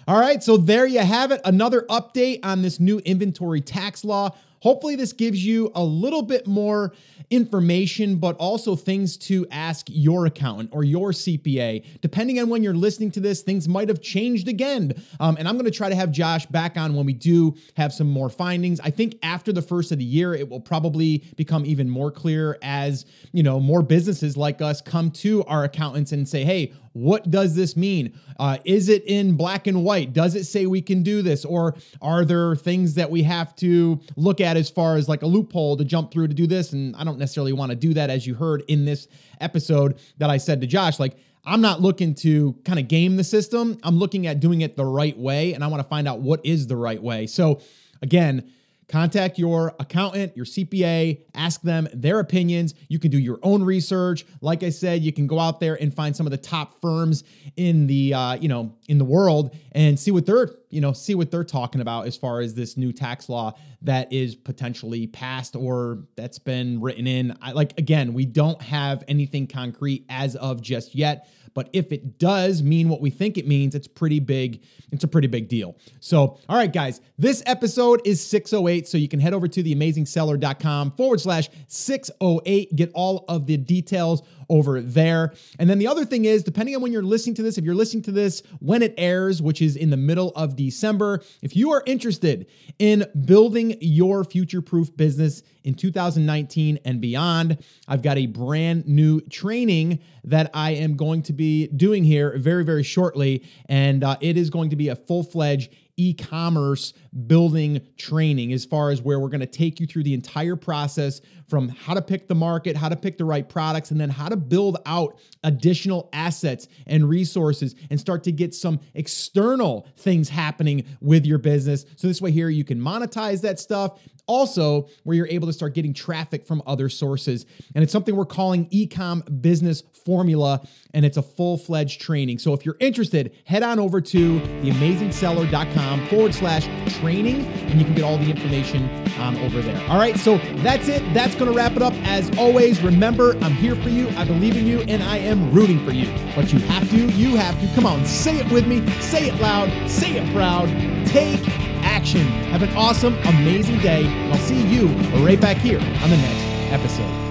All 0.07 0.19
right, 0.19 0.41
so 0.41 0.57
there 0.57 0.87
you 0.87 0.99
have 0.99 1.31
it. 1.31 1.39
Another 1.45 1.83
update 1.89 2.39
on 2.43 2.61
this 2.61 2.79
new 2.79 2.99
inventory 2.99 3.61
tax 3.61 4.03
law. 4.03 4.35
Hopefully, 4.61 4.95
this 4.95 5.13
gives 5.13 5.45
you 5.45 5.71
a 5.75 5.83
little 5.83 6.21
bit 6.21 6.47
more 6.47 6.93
information, 7.29 8.15
but 8.17 8.35
also 8.37 8.75
things 8.75 9.15
to 9.15 9.45
ask 9.51 9.87
your 9.89 10.25
accountant 10.25 10.69
or 10.73 10.83
your 10.83 11.11
CPA. 11.11 11.85
Depending 12.01 12.39
on 12.39 12.49
when 12.49 12.63
you're 12.63 12.73
listening 12.73 13.11
to 13.11 13.19
this, 13.19 13.41
things 13.41 13.67
might 13.67 13.87
have 13.87 14.01
changed 14.01 14.47
again. 14.47 14.93
Um, 15.19 15.37
and 15.37 15.47
I'm 15.47 15.55
going 15.55 15.65
to 15.65 15.71
try 15.71 15.89
to 15.89 15.95
have 15.95 16.11
Josh 16.11 16.45
back 16.47 16.77
on 16.77 16.95
when 16.95 17.05
we 17.05 17.13
do 17.13 17.55
have 17.77 17.93
some 17.93 18.09
more 18.09 18.29
findings. 18.29 18.79
I 18.79 18.89
think 18.89 19.17
after 19.21 19.53
the 19.53 19.61
first 19.61 19.91
of 19.91 19.99
the 19.99 20.03
year, 20.03 20.33
it 20.33 20.49
will 20.49 20.59
probably 20.59 21.23
become 21.35 21.65
even 21.65 21.89
more 21.89 22.11
clear 22.11 22.57
as 22.61 23.05
you 23.31 23.43
know 23.43 23.59
more 23.59 23.81
businesses 23.81 24.35
like 24.35 24.61
us 24.61 24.81
come 24.81 25.11
to 25.11 25.43
our 25.45 25.63
accountants 25.63 26.11
and 26.11 26.27
say, 26.27 26.43
"Hey, 26.43 26.73
what 26.93 27.29
does 27.29 27.55
this 27.55 27.75
mean? 27.77 28.17
Uh, 28.39 28.57
is 28.65 28.89
it 28.89 29.03
in 29.05 29.35
black 29.35 29.67
and 29.67 29.83
white? 29.83 30.13
Does 30.13 30.35
it 30.35 30.45
say 30.45 30.65
we 30.65 30.81
can 30.81 31.03
do 31.03 31.21
this? 31.21 31.45
Or 31.45 31.75
are 32.01 32.25
there 32.25 32.55
things 32.55 32.95
that 32.95 33.11
we 33.11 33.23
have 33.23 33.55
to 33.57 33.99
look 34.15 34.41
at 34.41 34.57
as 34.57 34.69
far 34.69 34.95
as 34.95 35.07
like 35.07 35.21
a 35.21 35.27
loophole 35.27 35.77
to 35.77 35.85
jump 35.85 36.11
through 36.11 36.27
to 36.29 36.33
do 36.33 36.47
this? 36.47 36.73
And 36.73 36.95
I 36.95 37.03
don't 37.03 37.19
necessarily 37.19 37.53
want 37.53 37.71
to 37.71 37.75
do 37.75 37.93
that, 37.93 38.09
as 38.09 38.25
you 38.25 38.35
heard 38.35 38.63
in 38.67 38.85
this 38.85 39.07
episode 39.39 39.99
that 40.17 40.29
I 40.29 40.37
said 40.37 40.61
to 40.61 40.67
Josh, 40.67 40.99
like, 40.99 41.17
I'm 41.45 41.61
not 41.61 41.81
looking 41.81 42.15
to 42.15 42.53
kind 42.65 42.79
of 42.79 42.87
game 42.87 43.15
the 43.15 43.23
system. 43.23 43.79
I'm 43.83 43.97
looking 43.97 44.27
at 44.27 44.39
doing 44.39 44.61
it 44.61 44.75
the 44.75 44.85
right 44.85 45.17
way, 45.17 45.53
and 45.53 45.63
I 45.63 45.67
want 45.67 45.81
to 45.81 45.87
find 45.87 46.07
out 46.07 46.19
what 46.19 46.45
is 46.45 46.67
the 46.67 46.75
right 46.75 47.01
way. 47.01 47.27
So, 47.27 47.61
again, 48.01 48.51
Contact 48.89 49.37
your 49.37 49.75
accountant, 49.79 50.35
your 50.35 50.45
CPA, 50.45 51.21
ask 51.35 51.61
them 51.61 51.87
their 51.93 52.19
opinions. 52.19 52.73
You 52.87 52.97
can 52.97 53.11
do 53.11 53.19
your 53.19 53.39
own 53.43 53.63
research. 53.63 54.25
Like 54.41 54.63
I 54.63 54.69
said, 54.69 55.03
you 55.03 55.13
can 55.13 55.27
go 55.27 55.39
out 55.39 55.59
there 55.59 55.79
and 55.79 55.93
find 55.93 56.15
some 56.15 56.25
of 56.25 56.31
the 56.31 56.37
top 56.37 56.81
firms 56.81 57.23
in 57.55 57.85
the 57.85 58.15
uh, 58.15 58.33
you 58.33 58.49
know 58.49 58.73
in 58.87 58.97
the 58.97 59.05
world 59.05 59.55
and 59.73 59.99
see 59.99 60.09
what 60.09 60.25
they're 60.25 60.49
you 60.71 60.81
know 60.81 60.91
see 60.91 61.13
what 61.13 61.29
they're 61.29 61.43
talking 61.43 61.81
about 61.81 62.07
as 62.07 62.17
far 62.17 62.41
as 62.41 62.55
this 62.55 62.77
new 62.77 62.91
tax 62.91 63.29
law 63.29 63.53
that 63.83 64.11
is 64.11 64.35
potentially 64.35 65.07
passed 65.07 65.55
or 65.55 65.99
that's 66.15 66.39
been 66.39 66.81
written 66.81 67.05
in. 67.05 67.37
I, 67.41 67.51
like 67.51 67.77
again, 67.77 68.13
we 68.13 68.25
don't 68.25 68.61
have 68.61 69.03
anything 69.07 69.45
concrete 69.45 70.05
as 70.09 70.35
of 70.35 70.61
just 70.61 70.95
yet. 70.95 71.27
But 71.53 71.69
if 71.73 71.91
it 71.91 72.19
does 72.19 72.61
mean 72.63 72.89
what 72.89 73.01
we 73.01 73.09
think 73.09 73.37
it 73.37 73.47
means, 73.47 73.75
it's 73.75 73.87
pretty 73.87 74.19
big. 74.19 74.63
It's 74.91 75.03
a 75.03 75.07
pretty 75.07 75.27
big 75.27 75.47
deal. 75.47 75.75
So, 75.99 76.37
all 76.47 76.57
right, 76.57 76.71
guys, 76.71 77.01
this 77.17 77.43
episode 77.45 78.01
is 78.05 78.25
608. 78.25 78.87
So 78.87 78.97
you 78.97 79.07
can 79.07 79.19
head 79.19 79.33
over 79.33 79.47
to 79.47 79.63
theamazingseller.com 79.63 80.91
forward 80.91 81.21
slash 81.21 81.49
608, 81.67 82.75
get 82.75 82.91
all 82.93 83.25
of 83.27 83.45
the 83.45 83.57
details 83.57 84.23
over 84.49 84.81
there. 84.81 85.33
And 85.57 85.69
then 85.69 85.79
the 85.79 85.87
other 85.87 86.05
thing 86.05 86.25
is, 86.25 86.43
depending 86.43 86.75
on 86.75 86.81
when 86.81 86.91
you're 86.91 87.03
listening 87.03 87.35
to 87.35 87.43
this, 87.43 87.57
if 87.57 87.63
you're 87.63 87.75
listening 87.75 88.03
to 88.03 88.11
this 88.11 88.41
when 88.59 88.81
it 88.81 88.93
airs, 88.97 89.41
which 89.41 89.61
is 89.61 89.75
in 89.75 89.89
the 89.89 89.97
middle 89.97 90.31
of 90.35 90.55
December, 90.55 91.21
if 91.41 91.55
you 91.55 91.71
are 91.71 91.83
interested 91.85 92.47
in 92.79 93.05
building 93.25 93.77
your 93.81 94.23
future 94.23 94.61
proof 94.61 94.95
business 94.95 95.43
in 95.63 95.75
2019 95.75 96.79
and 96.85 97.01
beyond, 97.01 97.63
I've 97.87 98.01
got 98.01 98.17
a 98.17 98.25
brand 98.25 98.87
new 98.87 99.21
training 99.21 99.99
that 100.23 100.49
I 100.53 100.71
am 100.71 100.95
going 100.95 101.23
to 101.23 101.33
be 101.33 101.67
doing 101.67 102.03
here 102.03 102.37
very, 102.37 102.63
very 102.63 102.83
shortly. 102.83 103.43
And 103.67 104.03
uh, 104.03 104.17
it 104.21 104.37
is 104.37 104.49
going 104.49 104.69
to 104.71 104.75
be 104.75 104.89
a 104.89 104.95
full 104.95 105.23
fledged 105.23 105.71
e 105.99 106.13
commerce 106.13 106.93
building 107.27 107.81
training 107.97 108.53
as 108.53 108.63
far 108.63 108.89
as 108.89 109.01
where 109.01 109.19
we're 109.19 109.29
going 109.29 109.39
to 109.41 109.45
take 109.45 109.79
you 109.79 109.85
through 109.85 110.03
the 110.03 110.13
entire 110.13 110.55
process 110.55 111.19
from 111.47 111.67
how 111.67 111.93
to 111.93 112.01
pick 112.01 112.27
the 112.27 112.35
market, 112.35 112.77
how 112.77 112.87
to 112.87 112.95
pick 112.95 113.17
the 113.17 113.25
right 113.25 113.49
products, 113.49 113.91
and 113.91 113.99
then 113.99 114.09
how 114.09 114.29
to 114.29 114.37
build 114.37 114.77
out 114.85 115.19
additional 115.43 116.09
assets 116.13 116.67
and 116.87 117.09
resources 117.09 117.75
and 117.89 117.99
start 117.99 118.23
to 118.23 118.31
get 118.31 118.53
some 118.53 118.79
external 118.93 119.87
things 119.97 120.29
happening 120.29 120.85
with 121.01 121.25
your 121.25 121.39
business. 121.39 121.85
So, 121.97 122.07
this 122.07 122.21
way, 122.21 122.31
here 122.31 122.49
you 122.49 122.63
can 122.63 122.79
monetize 122.79 123.41
that 123.41 123.59
stuff 123.59 123.99
also 124.29 124.87
where 125.03 125.17
you're 125.17 125.27
able 125.27 125.47
to 125.47 125.53
start 125.53 125.73
getting 125.73 125.93
traffic 125.93 126.45
from 126.45 126.61
other 126.67 126.87
sources. 126.87 127.45
And 127.73 127.83
it's 127.83 127.91
something 127.91 128.15
we're 128.15 128.25
calling 128.25 128.69
Ecom 128.69 129.41
Business 129.41 129.83
Formula, 130.05 130.61
and 130.93 131.03
it's 131.03 131.17
a 131.17 131.21
full 131.21 131.57
fledged 131.57 131.99
training. 131.99 132.39
So 132.39 132.53
if 132.53 132.65
you're 132.65 132.77
interested, 132.79 133.35
head 133.45 133.63
on 133.63 133.79
over 133.79 133.99
to 133.99 134.39
theamazingseller.com 134.39 136.07
forward 136.07 136.33
slash 136.33 136.67
training, 136.99 137.45
and 137.45 137.79
you 137.79 137.85
can 137.85 137.95
get 137.95 138.03
all 138.03 138.17
the 138.17 138.29
information 138.29 138.87
on 139.19 139.35
over 139.37 139.61
there. 139.61 139.89
All 139.89 139.97
right, 139.97 140.17
so 140.17 140.37
that's 140.57 140.87
it. 140.87 141.01
That's 141.13 141.35
going 141.35 141.51
to 141.51 141.57
wrap 141.57 141.73
it 141.73 141.81
up. 141.81 141.93
As 142.03 142.29
always, 142.37 142.81
remember, 142.81 143.35
I'm 143.41 143.53
here 143.53 143.75
for 143.75 143.89
you, 143.89 144.07
I 144.09 144.25
believe 144.25 144.55
in 144.55 144.65
you, 144.65 144.81
and 144.81 145.01
I 145.03 145.17
am 145.17 145.51
rooting 145.51 145.83
for 145.83 145.91
you. 145.91 146.07
But 146.35 146.53
you 146.53 146.59
have 146.59 146.89
to, 146.91 146.97
you 146.97 147.35
have 147.35 147.59
to. 147.59 147.75
Come 147.75 147.85
on, 147.85 148.05
say 148.05 148.37
it 148.37 148.51
with 148.51 148.67
me, 148.67 148.87
say 149.01 149.27
it 149.27 149.41
loud, 149.41 149.89
say 149.89 150.17
it 150.17 150.33
proud. 150.33 150.67
Take 151.07 151.68
action. 151.99 152.25
Have 152.51 152.63
an 152.63 152.69
awesome, 152.77 153.13
amazing 153.25 153.79
day. 153.79 154.07
I'll 154.31 154.37
see 154.37 154.65
you 154.67 154.87
right 155.25 155.39
back 155.39 155.57
here 155.57 155.79
on 155.79 156.09
the 156.09 156.15
next 156.15 156.71
episode. 156.71 157.28